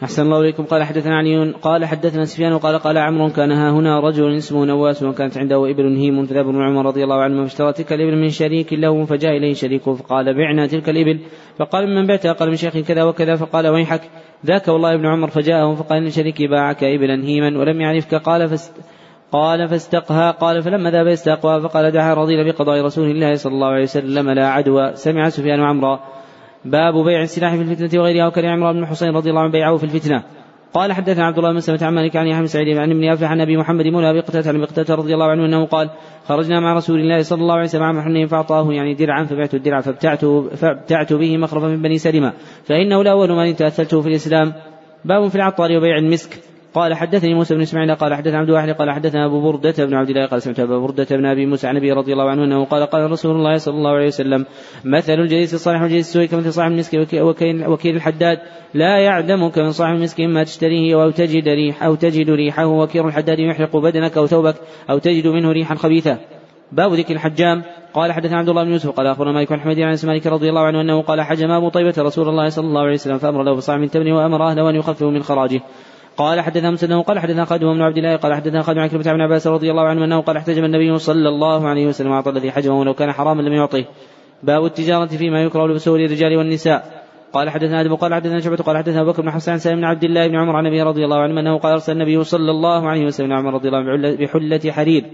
[0.02, 0.64] أحسن الله إليكم.
[0.64, 5.02] قال حدثنا علي قال حدثنا سفيان وقال قال عمرو كان ها هنا رجل اسمه نواس
[5.02, 8.72] وكانت عنده إبل هيم فذهب ابن عمر رضي الله عنهما فاشترى تلك الإبل من شريك
[8.72, 11.20] له فجاء إليه شريكه فقال بعنا تلك الإبل.
[11.58, 14.02] فقال من بعتها؟ قال من شيخ كذا وكذا فقال ويحك؟
[14.46, 18.14] ذاك والله ابن عمر فجاءه فقال إن شريكي باعك إبلا هيما ولم يعرفك.
[18.14, 18.99] قال فاست
[19.32, 23.82] قال فاستقها قال فلما ذهب يستقها فقال دعا رضي بقضاء رسول الله صلى الله عليه
[23.82, 24.92] وسلم لا عدوى.
[24.94, 26.00] سمع سفيان عمرا
[26.64, 29.84] باب بيع السلاح في الفتنة وغيرها وكان عمران بن حسين رضي الله عنه بيعه في
[29.84, 30.22] الفتنة.
[30.74, 33.30] قال حدثنا عبد الله بن سلمة عن مالك عن يحيى بن سعيد عن ابن افلح
[33.30, 35.90] عن أبي محمد مولى أبي قتادة عن أبي قتادة رضي الله عنه أنه قال
[36.24, 39.80] خرجنا مع رسول الله صلى الله عليه وسلم عام حنين فأعطاه يعني درعا فبعت الدرع
[39.80, 40.24] فابتعت
[40.56, 42.32] فابتعت به مخرفا من بني سلمة.
[42.64, 44.52] فإنه لاول من تأثلته في الإسلام.
[45.04, 46.40] باب في العطار وبيع المسك.
[46.74, 50.10] قال حدثني موسى بن إسماعيل قال حدثنا عبد الواحد قال حدثنا أبو بردة بن عبد
[50.10, 52.86] الله قال سمعت ابا بردة بن أبي موسى عن أبي رضي الله عنه أنه قال
[52.86, 54.46] قال رسول الله صلى الله عليه وسلم
[54.84, 57.08] مثل الجليس الصالح والجليس السوء كمثل صاحب المسك
[57.66, 58.38] وكيل, الحداد.
[58.74, 62.66] لا يعدمك من صاحب المسك إما تشتريه أو تجد ريح أو تجد ريحه.
[62.66, 64.54] وكيل الحداد يحرق بدنك أو ثوبك
[64.90, 66.18] أو تجد منه ريحا خبيثه
[66.72, 67.62] باب ذكر الحجام.
[67.94, 70.60] قال حدثنا عبد الله بن يوسف قال أخبرنا مالك بن حميد عن مالك رضي الله
[70.60, 73.76] عنه أنه قال حجم أبو طيبة رسول الله صلى الله عليه وسلم فأمر له بصاع
[73.76, 75.60] من تمر وأمر أهله أن يخففوا من خراجه.
[76.20, 79.46] قال حدثنا مسلم قال حدثنا خادم بن عبد الله قال حدثنا خادم عن بن عباس
[79.46, 82.94] رضي الله عنه أنه قال احتجم النبي صلى الله عليه وسلم اعطى الذي حجمه ولو
[82.94, 83.84] كان حراما لم يعطيه
[84.42, 87.04] باب التجارة فيما يكره لبسه للرجال والنساء.
[87.32, 90.26] قال حدثنا آدم قال حدثنا شعبة قال حدثنا بكر بن عن سالم بن عبد الله
[90.26, 93.32] بن عمر عن النبي رضي الله عنه أنه قال أرسل النبي صلى الله عليه وسلم
[93.32, 95.04] عمر رضي الله عنه بحلة حرير.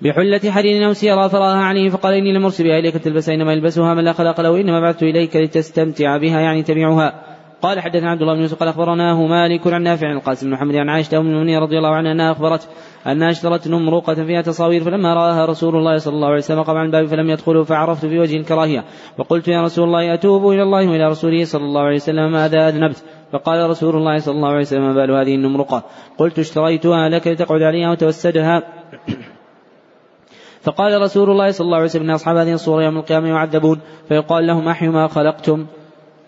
[0.00, 4.04] بحلة حرير أو سيرا فراها عليه فقال إني لمرسل بها إليك تلبسها إنما يلبسها من
[4.04, 7.35] لا خلاق له إنما بعثت إليك لتستمتع بها يعني تبيعها.
[7.62, 10.74] قال حدثنا عبد الله بن يوسف قال اخبرناه مالك عن نافع عن القاسم بن محمد
[10.74, 12.68] عن عائشة أم المؤمنين رضي الله عنها أنها أخبرت
[13.06, 16.86] انها أشترت نمرقة فيها تصاوير فلما رآها رسول الله صلى الله عليه وسلم قام عن
[16.86, 18.84] الباب فلم يدخلوا فعرفت في وجه الكراهية.
[19.18, 23.04] وقلت يا رسول الله أتوب إلى الله وإلى رسوله صلى الله عليه وسلم ماذا أذنبت؟
[23.32, 25.82] فقال رسول الله صلى الله عليه وسلم ما بال هذه النمرقة.
[26.18, 28.62] قلت اشتريتها لك لتقعد عليها وتوسدها.
[30.62, 33.80] فقال رسول الله صلى الله عليه وسلم إن أصحاب هذه الصور يوم القيامة يعذبون.
[34.08, 35.66] فيقال لهم أحيوا ما خلقتم.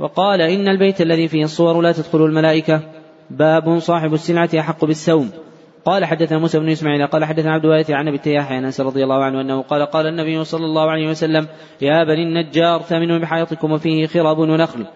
[0.00, 2.80] وقال إن البيت الذي فيه الصور لا تدخل الملائكة.
[3.30, 5.30] باب صاحب السلعة أحق بالسوم.
[5.84, 9.04] قال حدثنا موسى بن إسماعيل قال حدثنا عبد الوارث عن أبي التياح عن أنس رضي
[9.04, 11.46] الله عنه أنه قال قال النبي صلى الله عليه وسلم
[11.80, 14.86] يا بني النجار ثمنوا بحائطكم وفيه خراب ونخل.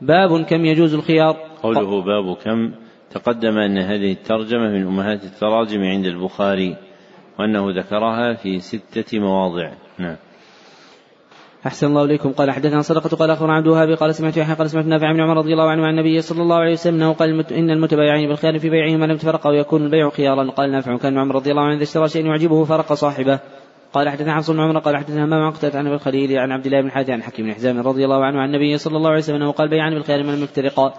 [0.00, 2.74] باب كم يجوز الخيار؟ قوله باب كم
[3.10, 6.76] تقدم أن هذه الترجمة من أمهات التراجم عند البخاري
[7.38, 9.70] وأنه ذكرها في ستة مواضع.
[9.98, 10.16] نعم.
[11.66, 12.32] أحسن الله إليكم.
[12.32, 15.36] قال حدثنا صدقة قال أخبرنا عبد الوهاب قال سمعت يحيى قال سمعت نافع بن عمر
[15.36, 18.70] رضي الله عنه عن النبي صلى الله عليه وسلم أنه قال إن المتبايعين بالخيار في
[18.70, 20.50] بيعهما لم تفرقا ويكون البيع خيارا.
[20.50, 23.38] قال نافع كان عمر رضي الله عنه إذا اشترى شيئا يعجبه فرق صاحبه.
[23.92, 26.80] قال حدثنا حفص بن عمر قال حدثنا همام عقدة عن أبي الخليل عن عبد الله
[26.80, 29.36] بن حاتم عن حكيم بن حزام رضي الله عنه عن النبي صلى الله عليه وسلم
[29.36, 30.94] أنه قال بيعان بالخيار من المفترقا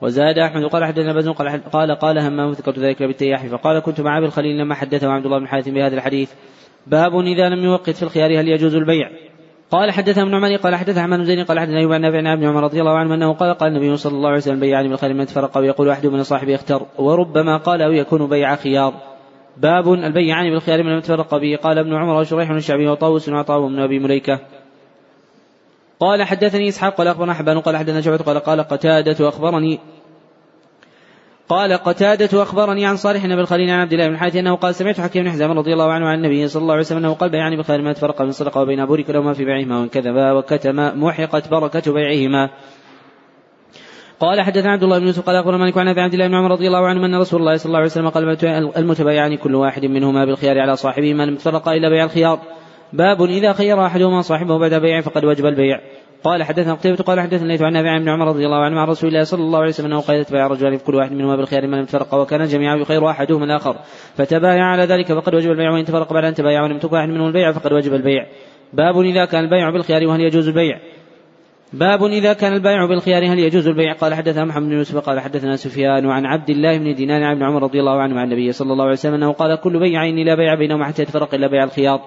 [0.00, 3.46] وزاد أحمد قال حدثنا بزن قال قال قال همام ذكرت ذلك بالتياح.
[3.46, 6.32] فقال كنت مع أبي الخليل لما حدثه عبد الله بن حاتم بهذا الحديث.
[6.86, 9.29] باب إذا لم يوقت في الخيار هل يجوز البيع؟
[9.70, 12.46] قال حدثنا ابن عمر قال حدث عن زين قال حدثنا ايوب عن نافع عن ابن
[12.46, 15.26] عمر رضي الله عنه أنه قال قال النبي صلى الله عليه وسلم بيعني بالخير من
[15.26, 18.94] تفرق ويقول أحد من صاحبه اختر وربما قال أو يكون بيع خيار.
[19.56, 21.56] باب البيعان بالخيار من تفرق به.
[21.62, 24.40] قال ابن عمر وشريح الشعبي وطاووس وعطاء بن أبي مليكة.
[26.00, 29.78] قال حدثني إسحاق قال أخبرنا حبان قال حدثنا شعبة قال قال قتادة أخبرني
[31.50, 35.00] قال قتادة أخبرني عن صالح بن الخليل عن عبد الله بن حاتم أنه قال سمعت
[35.00, 37.56] حكيم بن حزام رضي الله عنه عن النبي صلى الله عليه وسلم أنه قال بيعني
[37.56, 41.92] بخير ما تفرق من صدقة وبين بورك لهما في بيعهما وإن كذبا وكتما محقت بركة
[41.92, 42.50] بيعهما.
[44.20, 46.66] قال حدثنا عبد الله بن يوسف قال أخبرنا مالك عن عبد الله بن عمر رضي
[46.66, 48.46] الله عنه أن رسول الله صلى الله عليه وسلم قال
[48.76, 52.38] المتبايعان كل واحد منهما بالخيار على صاحبه ما لم تفرقا إلا بيع الخيار.
[52.92, 55.80] باب إذا خير أحدهما صاحبه بعد بيع فقد وجب البيع.
[56.24, 59.08] قال حدثنا قتيبة قال حدثنا ليث عن نافع بن عمر رضي الله عنه مع رسول
[59.08, 61.84] الله صلى الله عليه وسلم أنه قال تبايع رجلان كل واحد منهما بالخيار ما لم
[61.84, 63.76] تفرق وكان جميعا يخير احدهما الآخر.
[64.14, 67.26] فتبايع على ذلك فقد وجب البيع وإن تفرق بعد أن تبايع ولم تكن واحد منهم
[67.26, 68.26] البيع فقد وجب البيع.
[68.72, 70.80] باب إذا كان البيع بالخيار وهل يجوز البيع.
[71.72, 75.56] باب إذا كان البيع بالخيار هل يجوز البيع؟ قال حدثنا محمد بن يوسف قال حدثنا
[75.56, 78.72] سفيان عن عبد الله بن دينار عن ابن عمر رضي الله عنه عن النبي صلى
[78.72, 82.00] الله عليه وسلم أنه قال كل بيعين لا بيع بينهما حتى يتفرق إلا بيع الخيار.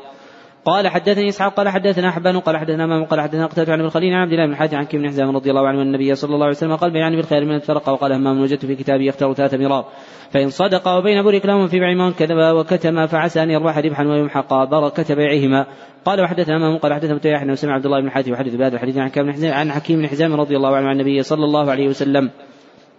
[0.66, 4.22] قال حدثني إسحاق قال حدثنا حبان قال حدثنا امام قال حدثنا قتادة عن الخليل عن
[4.22, 6.46] عبد الله بن الحاج عن كيم بن حزام رضي الله عنه أن النبي صلى الله
[6.46, 9.86] عليه وسلم قال بيعني بالخير من الفرق وقال همام وجدت في كتابي يختار ثلاث مرار
[10.32, 14.64] فإن صدق وبين بورك لهم في بيع من كذب وكتم فعسى أن يربح ربحا ويمحق
[14.64, 15.66] بركة بيعهما.
[16.06, 18.98] قال وحدثنا امام قال حدثنا متيح انه سمع عبد الله بن حاتم يحدث بهذا الحديث
[18.98, 19.12] عن
[19.44, 22.30] عن حكيم بن حزام رضي الله عنه عن النبي صلى الله عليه وسلم.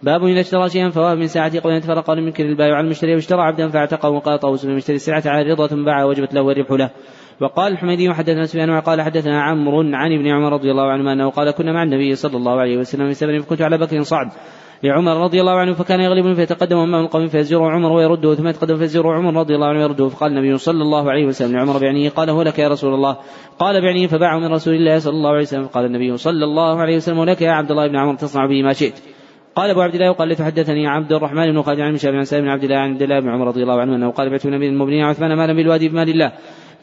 [0.05, 3.15] باب إذا اشترى شيئا فواه من ساعته قبل أن يتفرق ولم ينكر البائع على المشتري
[3.15, 6.89] واشترى عبدا فاعتقه وقال طاووس المشتري السلعة على رضا ثم باعها وجبت له والربح له.
[7.41, 11.51] وقال الحميدي حدثنا سفيان وقال حدثنا عمرو عن ابن عمر رضي الله عنهما أنه قال
[11.51, 14.27] كنا مع النبي صلى الله عليه وسلم في سفر فكنت على بكر صعد.
[14.83, 19.13] لعمر رضي الله عنه فكان يغلبني فيتقدم امام القوم فيزجره عمر ويرده ثم يتقدم فيزجره
[19.13, 20.09] عمر رضي الله عنه ويرده.
[20.09, 23.17] فقال النبي صلى الله عليه وسلم لعمر بعنيه قال هو لك يا رسول الله.
[23.59, 25.65] قال بعنيه فباعه من رسول الله صلى الله عليه وسلم.
[25.65, 28.73] قال النبي صلى الله عليه وسلم ولك يا عبد الله بن عمر تصنع به ما
[28.73, 29.14] شئت.
[29.55, 32.49] قال أبو عبد الله وقال لتحدثني عبد الرحمن بن خالد عن مشابه عن سالم بن
[32.49, 35.03] عبد الله عن عبد الله بن عمر رضي الله عنه أنه قال بعت من المؤمنين
[35.03, 36.31] عثمان مالا بالوادي بمال الله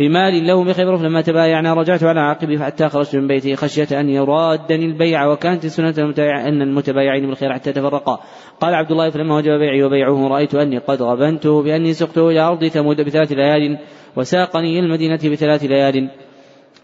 [0.00, 4.84] بمال له بخبر فلما تبايعنا رجعت على عقبي حتى خرجت من بيتي خشية أن يرادني
[4.84, 8.20] البيع وكانت السنة أن المتبايعين بالخير حتى تفرقا.
[8.60, 12.66] قال عبد الله فلما وجب بيعي وبيعه رأيت أني قد غبنته بأني سقته إلى أرض
[12.66, 13.78] ثمود بثلاث ليال
[14.16, 16.10] وساقني إلى المدينة بثلاث ليال.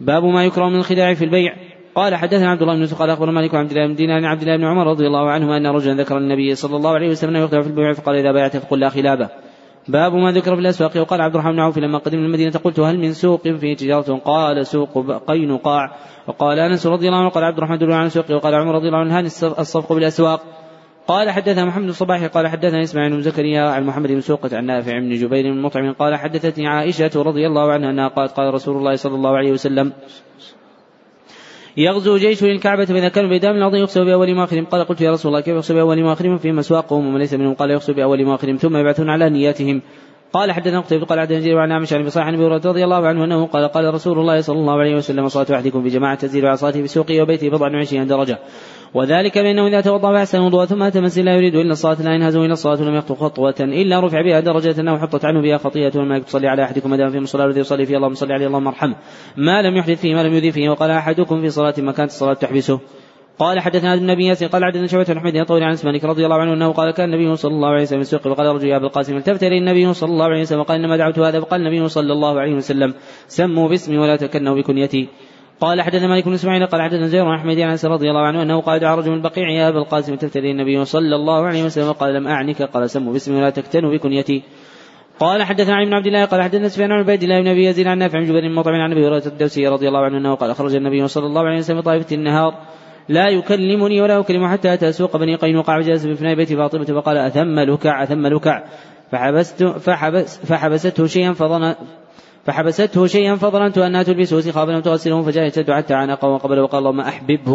[0.01, 1.78] باب ما يكره من الخداع في البيع.
[1.99, 4.25] قال حدثنا عبد الله بن يوسف قال اخبر مالك عن عبد الله بن دينار عن
[4.25, 7.37] عبد الله بن عمر رضي الله عنهما أن رجلا ذكر النبي صلى الله عليه وسلم
[7.37, 9.29] يخدع في البيع فقال إذا بايعت فقل لا خلابة.
[9.89, 10.97] باب ما ذكر في الأسواق.
[10.97, 14.67] وقال عبد الرحمن بن عوف لما قدمنا المدينة قلت هل من سوق فيه تجارة؟ قال
[14.67, 15.93] سوق قينقاع
[16.27, 19.19] وقال أنس رضي الله عنه قال عبد الرحمن عن سوق وقال عمر رضي الله عنه
[19.21, 19.25] هل
[19.59, 20.41] الصفق بالأسواق؟
[21.09, 24.99] قال حدثنا محمد الصباح قال حدثنا إسماعيل بن زكريا عن محمد بن سوقة عن نافع
[24.99, 28.95] بن جبير بن مطعم قال حدثتني عائشة رضي الله عنها أنها قالت قال رسول الله
[28.95, 29.93] صلى الله عليه وسلم
[31.79, 35.41] يغزو جيش للكعبة كانوا بإدام الأرض يخسر بأول ما آخرهم قال قلت يا رسول الله
[35.41, 38.77] كيف يخسر بأول ما آخرهم مسواقهم ومن ليس منهم قال يخسر بأول ما آخرهم ثم
[38.77, 39.83] يبعثون على نياتهم.
[40.33, 43.47] قال حدثنا قتيبة قال حدثنا جرير عن عامش عن بصاح عن رضي الله عنه أنه
[43.47, 46.83] قال قال رسول الله صلى الله عليه وسلم صلاة احدكم في جماعة تزيد على صلاته
[46.83, 48.39] في سوقه وبيته بضع وعشرين درجة.
[48.95, 52.41] وذلك بأنه إذا توضأ فأحسن وضوء ثم أتى مسجد لا يريد إلا الصلاة لا ينهزم
[52.41, 56.19] إلى الصلاة ولم يخطو خطوة إلا رفع بها درجة أو حطت عنه بها خطيئة وما
[56.19, 57.97] تصلي على أحدكم ما في مصلى الذي يصلي فيه.
[57.97, 58.97] اللهم صل عليه اللهم ارحمه.
[59.37, 62.35] ما لم يحدث فيه ما لم يذي فيه وقال أحدكم في صلاة ما كانت الصلاة
[62.35, 62.81] تحبسه.
[63.39, 66.53] قال حدثنا ابن النبي قال عدنا شعبة بن حميد يطول عن مالك رضي الله عنه
[66.53, 69.43] أنه قال كان النبي صلى الله عليه وسلم يسوق وقال رجل يا ابا القاسم التفت
[69.43, 72.55] الي النبي صلى الله عليه وسلم وقال إنما دعوت هذا فقال النبي صلى الله عليه
[72.55, 72.95] وسلم
[73.29, 75.09] سموا باسمي ولا تكنوا بكنيتي.
[75.61, 78.61] قال حدثنا مالك بن إسماعيل قال حدثنا زيد بن أحمد عن رضي الله عنه أنه
[78.61, 82.15] قال دعا رجل من البقيع يا ابا القاسم تفتري النبي صلى الله عليه وسلم وقال
[82.15, 84.43] لم أعنك قال سموا باسمي ولا تكتنوا بكنيتي.
[85.21, 87.87] قال حدثنا عن ابن عبد الله قال حدثنا سفيان عن عبيد الله بن أبي يزيد
[87.87, 90.75] عن نافع بن جبير مطعم عن أبي هريرة الدوسي رضي الله عنه أنه قال خرج
[90.75, 92.55] النبي صلى الله عليه وسلم طائفة النهار
[93.09, 97.59] لا يكلمني ولا أكلم حتى أتى سوق بني قينقاع وجلس بفناء بيت فاطمة فقال أثم
[97.61, 98.65] لكع أثم لكع.
[99.13, 101.75] فحبست فحبس فحبسته شيئا فظن
[102.45, 107.01] فحبسته شيئا فظننت أنها تلبسه سخابا لم تغسله فجاء يشتد حتى عنقه وقبله وقال اللهم
[107.01, 107.53] أحببه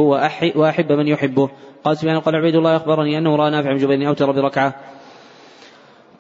[0.56, 1.50] وأحب من يحبه.
[1.84, 4.76] قال سفيان قال عبيد الله أخبرني أنه رأى نافع بن جبير اوتر بركعه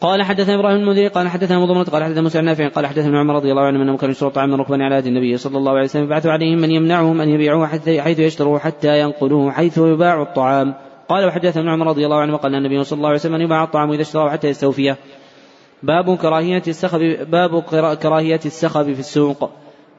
[0.03, 3.35] قال حدثنا إبراهيم المنذري قال حدثنا مضمرة قال حدثنا موسى نافع قال حدثنا ابن عمر
[3.35, 5.83] رضي الله عنه انهم كانوا يشتروا طعام من ركبان على يد النبي صلى الله عليه
[5.83, 10.73] وسلم فبعثوا عليهم من يمنعهم أن يبيعوه حيث يشتروا حتى ينقلوه حيث يباع الطعام.
[11.09, 13.91] قال وحدثنا ابن عمر رضي الله عنه وقال النبي صلى الله عليه وسلم يباع الطعام
[13.91, 14.97] إذا اشتراه حتى يستوفيه.
[15.83, 16.99] باب كراهية السخب
[17.31, 17.61] باب
[18.01, 19.49] كراهية السخب في السوق.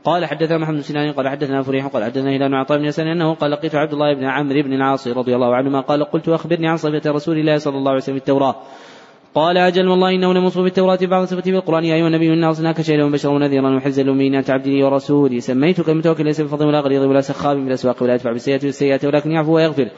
[0.05, 3.13] قال حدثنا محمد بن سنان قال حدثنا فريح قال حدثنا هلال بن عطاء بن يسار
[3.13, 6.69] أنه قال لقيت عبد الله بن عمرو بن العاص رضي الله عنهما قال قلت أخبرني
[6.69, 8.55] عن صفة رسول الله صلى الله عليه وسلم التوراة.
[9.35, 11.85] قال أجل والله إنه لموصوف بالتوراة بعض صفته بالقرآن.
[11.85, 16.41] يا أيها النبي إنا أرسلناك شهيدا وبشرا ونذيرا وحزا للأمينات عبدي ورسولي سميتك المتوكل ليس
[16.41, 19.89] بفضل ولا غليظ ولا سخاب من الأسواق ولا يدفع بالسيئة بالسيئة ولكن يعفو ويغفر.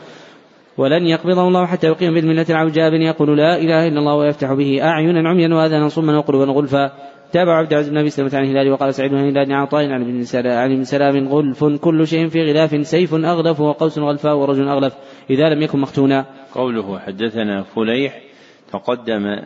[0.78, 5.28] ولن يقبضه الله حتى يقيم بالملة العوجاب يقول لا إله إلا الله ويفتح به أعينا
[5.28, 6.92] عميا وآذانا صما وقلوبا غلفا.
[7.32, 10.22] تابع عبد العزيز بن أبي سلمة عن الهلال وقال سعيد بن هلال عطاء عن ابن
[10.22, 11.64] سلام عن سلام غلف.
[11.64, 14.94] كل شيء في غلاف سيف أغلف وقوس غلفاء ورجل أغلف.
[15.30, 16.26] إذا لم يكن مختونا.
[16.54, 18.25] قوله حدثنا فليح
[18.72, 19.42] تقدم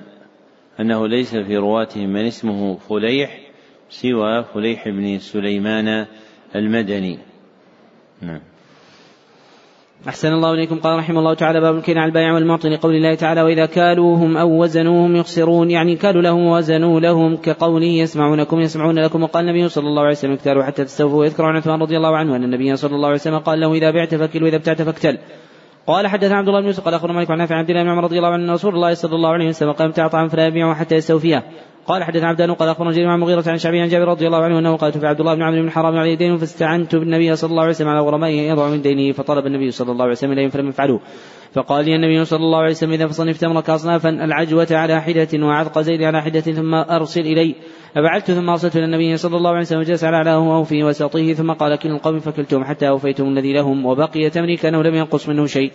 [0.80, 3.40] أنه ليس في رواته من اسمه فليح
[3.88, 6.06] سوى فليح بن سليمان
[6.54, 7.18] المدني.
[8.22, 8.40] نعم.
[10.08, 13.42] أحسن الله إليكم قال رحمه الله تعالى باب الكين على البائع والمعطي لقول الله تعالى
[13.42, 19.48] وإذا كالوهم أو وزنوهم يخسرون يعني كالوا لهم ووزنوا لهم كقوله يسمعونكم يسمعون لكم وقال
[19.48, 22.44] النبي صلى الله عليه وسلم اكتالوا حتى تستوفوا ويذكر عن عثمان رضي الله عنه أن
[22.44, 25.18] النبي صلى الله عليه وسلم قال له إذا بعت فكل وإذا ابتعت فاكتل
[25.90, 28.04] قال حدثنا عبد الله بن يوسف قال أخبرنا مالك عن نافع عبد الله بن عمر
[28.04, 30.94] رضي الله عنه رسول الله صلى الله عليه وسلم قال ابتاع طعام فلا يبيعه حتى
[30.94, 31.44] يستوفيه.
[31.86, 34.58] قال حدثنا عبدان قال أخبرنا جرير عن مغيرة عن شعبي عن جابر رضي الله عنه
[34.58, 37.70] أنه قال عبد الله بن عمرو بن حرام عليه دين فاستعنت بالنبي صلى الله عليه
[37.70, 40.98] وسلم على غرمائه يضع من دينه فطلب النبي صلى الله عليه وسلم اليهم فلم يفعلوا
[41.52, 45.78] فقال لي النبي صلى الله عليه وسلم إذا فصنفت امرك اصنافا العجوة على حدة وعذق
[45.80, 47.54] زيد على حدة ثم أرسل إلي.
[47.94, 51.32] ففعلت ثم أرسلت إلى النبي صلى الله عليه وسلم وجلس على اعلاه أو في وسطه
[51.32, 55.46] ثم قال كل القوم فكلتهم حتى أوفيتم الذي لهم وبقي تمري كانه لم ينقص منه
[55.46, 55.72] شيء.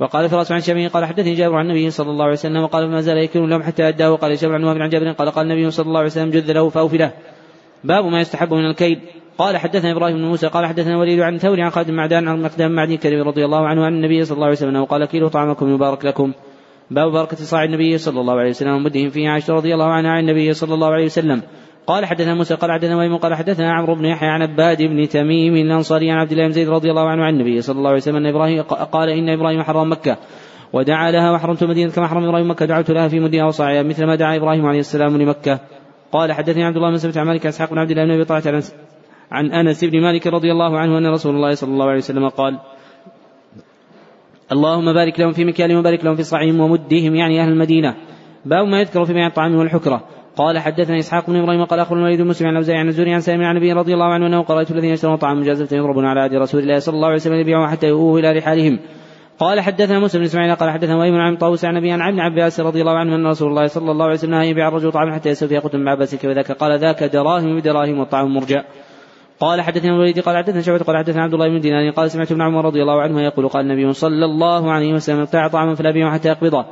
[0.00, 3.00] وقال فراس عن شبيه قال حدثني جابر عن النبي صلى الله عليه وسلم وقال فما
[3.00, 4.12] زال يكون لهم حتى أداه.
[4.12, 6.68] وقال جابر عن وابن عن جابر قال قال النبي صلى الله عليه وسلم جذ له
[6.68, 7.12] فأوف له.
[7.84, 8.98] باب ما يستحب من الكيد
[9.40, 12.72] قال حدثنا إبراهيم بن موسى قال حدثنا وليد عن ثوري عن خالد معدان عن مقدام
[12.72, 16.04] معدي كريم رضي الله عنه عن النبي صلى الله عليه وسلم قال كيلوا طعامكم يبارك
[16.04, 16.32] لكم.
[16.90, 20.20] باب بركة صاع النبي صلى الله عليه وسلم ومدهم فيه عائشة رضي الله عنها عن
[20.20, 21.42] النبي صلى الله عليه وسلم.
[21.86, 25.54] قال حدثنا موسى قال حدثنا ويم قال حدثنا عمرو بن يحيى عن عباد بن تميم
[25.54, 28.16] الأنصاري عن عبد الله بن زيد رضي الله عنه عن النبي صلى الله عليه وسلم
[28.16, 30.16] أن إبراهيم قال إن إبراهيم حرم مكة
[30.72, 34.14] ودعا لها وحرمت المدينة كما حرم إبراهيم مكة دعوت لها في مدها وصاعها مثل ما
[34.14, 35.60] دعا إبراهيم عليه السلام لمكة.
[36.12, 38.62] قال حدثني عبد الله بن سلمة عن مالك إسحاق بن عبد الله بن أبي طلحة
[39.30, 42.58] عن أنس بن مالك رضي الله عنه أن رسول الله صلى الله عليه وسلم قال
[44.52, 47.94] اللهم بارك لهم في مكيالهم وبارك لهم في صاعهم ومدهم يعني أهل المدينة.
[48.44, 50.04] باب ما يذكر في بيع الطعام والحكره
[50.36, 53.20] قال حدثنا إسحاق بن إبراهيم قال أخبرنا الوليد بن مسلم عن الأوزاعي عن الزهري عن
[53.20, 56.34] سالم عن النبي رضي الله عنه أنه قرأت الذين يشترون طعام مجازفة يضربون على عهد
[56.34, 58.78] رسول الله صلى الله عليه وسلم يبيعون حتى يؤوه إلى رحالهم.
[59.38, 62.60] قال حدثنا موسى بن إسماعيل قال حدثنا وهيب عن طاووس عن ابي عن ابن عباس
[62.60, 65.28] رضي الله عنه أن رسول الله صلى الله عليه وسلم نهى يبيع الرجل طعاما حتى
[65.28, 68.62] يسوي قلت ابن عباس كيف ذاك قال ذاك دراهم بدراهم والطعام مرجع.
[69.40, 72.42] قال حدثنا الوليد قال حدثنا شعبة قال حدثنا عبد الله بن دينار قال سمعت ابن
[72.42, 76.12] عمر رضي الله عنه يقول قال النبي صلى الله عليه وسلم ابتاع طعاما فلا يبيعه
[76.12, 76.64] حتى يقبضه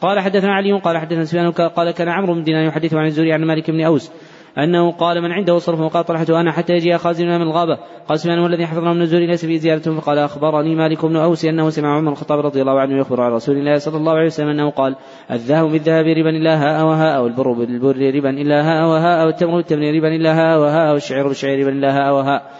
[0.00, 3.44] قال حدثنا علي قال حدثنا سفيان قال كان عمرو بن دينار يحدث عن الزهري عن
[3.44, 4.12] مالك بن أوس.
[4.58, 7.78] أنه قال من عنده صرف وقال طلحت أنا حتى يجي خازننا من الغابة.
[8.08, 11.70] قال سفيان والذي حفظنا من الزهري ليس فيه زيادة فقال أخبرني مالك بن أوس أنه
[11.70, 14.70] سمع عمر الخطاب رضي الله عنه يخبر عن رسول الله صلى الله عليه وسلم أنه
[14.70, 14.96] قال
[15.30, 20.08] الذهب بالذهب ربا إلا هاء وهاء والبر بالبر ربا إلا هاء وهاء والتمر بالتمر ربا
[20.16, 22.50] إلا هاء وهاء والشعير بالشعير ربا إلا هاء وهاء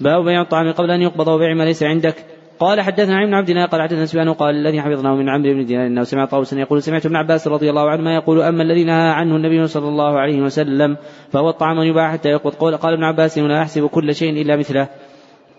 [0.00, 2.39] باب بيع الطعام قبل أن يقبض وبيع ما ليس عندك.
[2.60, 5.86] قال حدثنا عن عبد الله قال حدثنا سفيان قال الذي حفظناه من عمرو بن دينار
[5.86, 9.36] إنه سمع طاووسا يقول سمعت ابن عباس رضي الله عنهما يقول أما الذي نهى عنه
[9.36, 10.96] النبي صلى الله عليه وسلم
[11.32, 12.54] فهو الطعام يباع حتى يقبض.
[12.54, 14.88] قال, قال ابن عباس لا احسب كل شيء إلا مثله.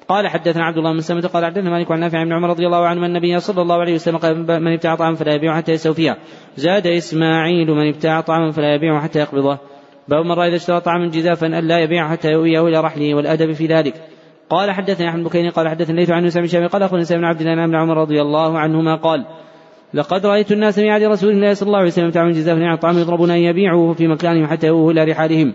[0.07, 2.87] قال حدثنا عبد الله بن سلمة قال حدثنا مالك عن نافع بن عمر رضي الله
[2.87, 6.17] عنه أن النبي صلى الله عليه وسلم قال من ابتاع طعاما فلا يبيعه حتى يستوفيه.
[6.55, 9.57] زاد إسماعيل من ابتاع طعاما فلا يبيعه حتى يقبضه.
[10.07, 13.65] باب من رأى إذا اشترى طعاما جزافا الا يبيعه حتى يؤويه إلى رحله والأدب في
[13.65, 14.10] ذلك.
[14.51, 17.65] قال حدثني أحمد بكيني قال حدثني ليث عن سامي الشامي قال أخبرني بن عبد الله
[17.65, 19.25] بن عمر رضي الله عنهما قال
[19.93, 22.97] لقد رأيت الناس في عهد رسول الله صلى الله عليه وسلم يمتعون جزاف عن الطعام
[22.97, 25.53] يضربون أن يبيعوه في مكانهم حتى يؤوه إلى رحالهم.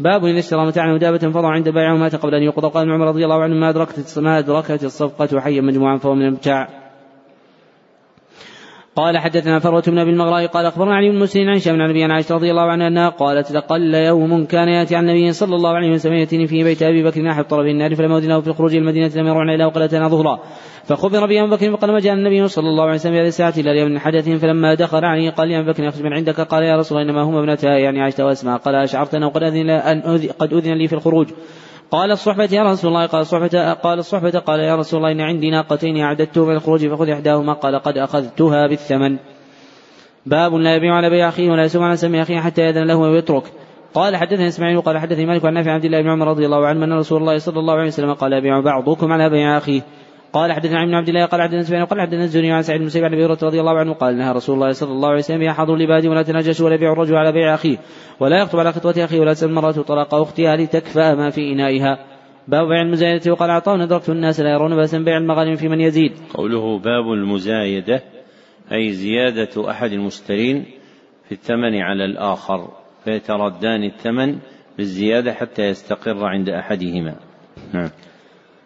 [0.00, 3.24] باب إن اشترى متاعا ودابة فضع عند بيعه مات قبل أن يقضى قال عمر رضي
[3.24, 6.68] الله عنه ما أدركت ما أدركت الصفقة حيا مجموعا فهو من المتاع.
[8.98, 12.04] قال حدثنا فروة بن أبي المغراء قال أخبرنا علي بن مسلم عن شام عن أبي
[12.04, 15.90] عائشة رضي الله عنها أنها قالت لقل يوم كان يأتي عن النبي صلى الله عليه
[15.90, 19.10] وسلم يأتيني في بيت أبي بكر أحد طرف النار فلم له في الخروج إلى المدينة
[19.16, 20.40] لم يرعنا إلا وقلتنا ظهرا.
[20.84, 23.70] فخبر بي أبو بكر فقال ما جاء النبي صلى الله عليه وسلم هذه الساعة إلا
[23.70, 26.76] ليوم من حدث فلما دخل عليه قال يا أبو بكر أخرج من عندك؟ قال يا
[26.76, 28.58] رسول الله إنما هم ابنتا يعني عائشة وأسماء.
[28.58, 29.70] قال أشعرت أنه قد أذن
[30.38, 31.28] قد أذن لي في الخروج.
[31.90, 35.50] قال الصحبة يا رسول الله قال الصحبة قال الصحبة قال يا رسول الله إن عندي
[35.50, 39.16] ناقتين أعددتهما للخروج فخذ إحداهما قال قد أخذتها بالثمن.
[40.26, 43.42] باب لا يبيع على بيع أخيه ولا يسوم على سمي أخيه حتى يأذن له ويترك
[43.94, 46.84] قال حدثني إسماعيل قال حدثني مالك عن نافع عبد الله بن عمر رضي الله عنه
[46.84, 49.82] أن رسول الله صلى الله عليه وسلم قال يبيع بعضكم على بيع أخيه.
[50.32, 53.04] قال حدثنا عن عبد الله قال حدثنا سفيان قال حدثنا الزهري عن سعيد بن مسيب
[53.04, 55.76] عن أبي رضي الله عنه قال نهى رسول الله صلى الله عليه وسلم يا حاضر
[55.76, 57.78] لبادي ولا تناجشوا ولا يبيع الرجل على بيع أخيه
[58.20, 61.98] ولا يخطب على خطوة أخيه ولا تسال المراه طلاق أختها لتكفى ما في إنائها.
[62.48, 66.12] باب بيع المزايدة وقال عطاء ندركت الناس لا يرون بأسا بيع المغانم في من يزيد.
[66.34, 68.02] قوله باب المزايدة
[68.72, 70.64] أي زيادة أحد المشترين
[71.28, 72.68] في الثمن على الآخر
[73.04, 74.38] فيتردان الثمن
[74.78, 77.14] بالزيادة حتى يستقر عند أحدهما.
[77.74, 77.90] نعم.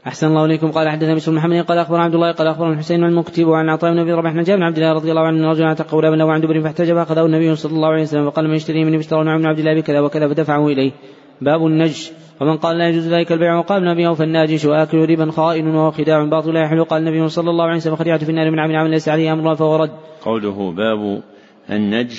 [0.07, 0.71] أحسن الله إليكم.
[0.71, 3.99] قال حدثنا بشر محمد قال أخبر عبد الله قال أخبر الحسين المكتب عن عطاء بن
[3.99, 6.95] أبي رباح بن عبد الله رضي الله عنه رجلا اعتق غلاما له عن دبر فاحتجب
[6.95, 10.01] فأخذه النبي صلى الله عليه وسلم فقال من يشتري من اشترى من عبد الله بكذا
[10.01, 10.93] وكذا فدفعه إليه.
[11.41, 15.91] باب النج ومن قال لا يجوز ذلك البيع وقال النبي فالناجش وآكل ربا خائن وهو
[15.91, 16.85] خداع باطل لا يحل.
[16.85, 19.55] قال النبي صلى الله عليه وسلم خديعة في النار من عمل عمل ليس عليه أمر
[19.55, 19.91] فهو رد.
[20.23, 21.23] قوله باب
[21.71, 22.13] النج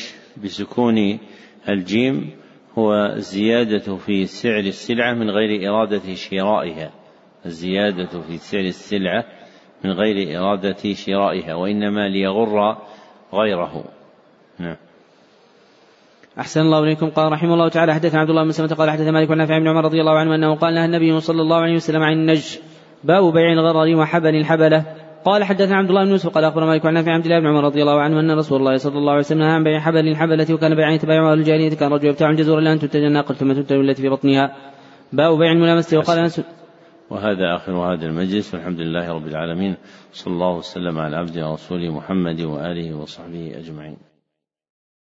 [0.44, 1.20] بسكون
[1.70, 2.30] الجيم
[2.78, 7.03] هو الزيادة في سعر السلعة من غير إرادة شرائها.
[7.46, 9.26] الزيادة في سعر السلعة
[9.84, 12.78] من غير إرادة شرائها وإنما ليغر
[13.34, 13.84] غيره.
[14.60, 14.76] نعم.
[16.40, 17.10] أحسن الله إليكم.
[17.10, 19.86] قال رحمه الله تعالى حدثنا عبد الله بن سلمة قال حدث مالك نافع بن عمر
[19.86, 22.58] رضي الله عنه أنه قال نهى النبي صلى الله عليه وسلم عن النج
[23.04, 24.86] باب بيع الغرر وحبل الحبلة.
[25.26, 27.64] قال حدثنا عبد الله بن يوسف قال أخبرنا مالك عن نافع عبد الله بن عمر
[27.64, 30.54] رضي الله عنه أن رسول الله صلى الله عليه وسلم نهى عن بيع حبل الحبلة
[30.54, 31.76] وكان بيعا يتبايعها الجاهلية.
[31.76, 34.56] كان رجل يبتاع الجزور الا أن تنتج الناقة ثم تنتج التي في بطنها.
[35.14, 35.98] باب بيع الملامسة.
[35.98, 36.42] وقال انس
[37.14, 39.76] وهذا آخر هذا المجلس والحمد لله رب العالمين
[40.12, 44.13] صلى الله وسلم على عبده ورسوله محمد وآله وصحبه أجمعين.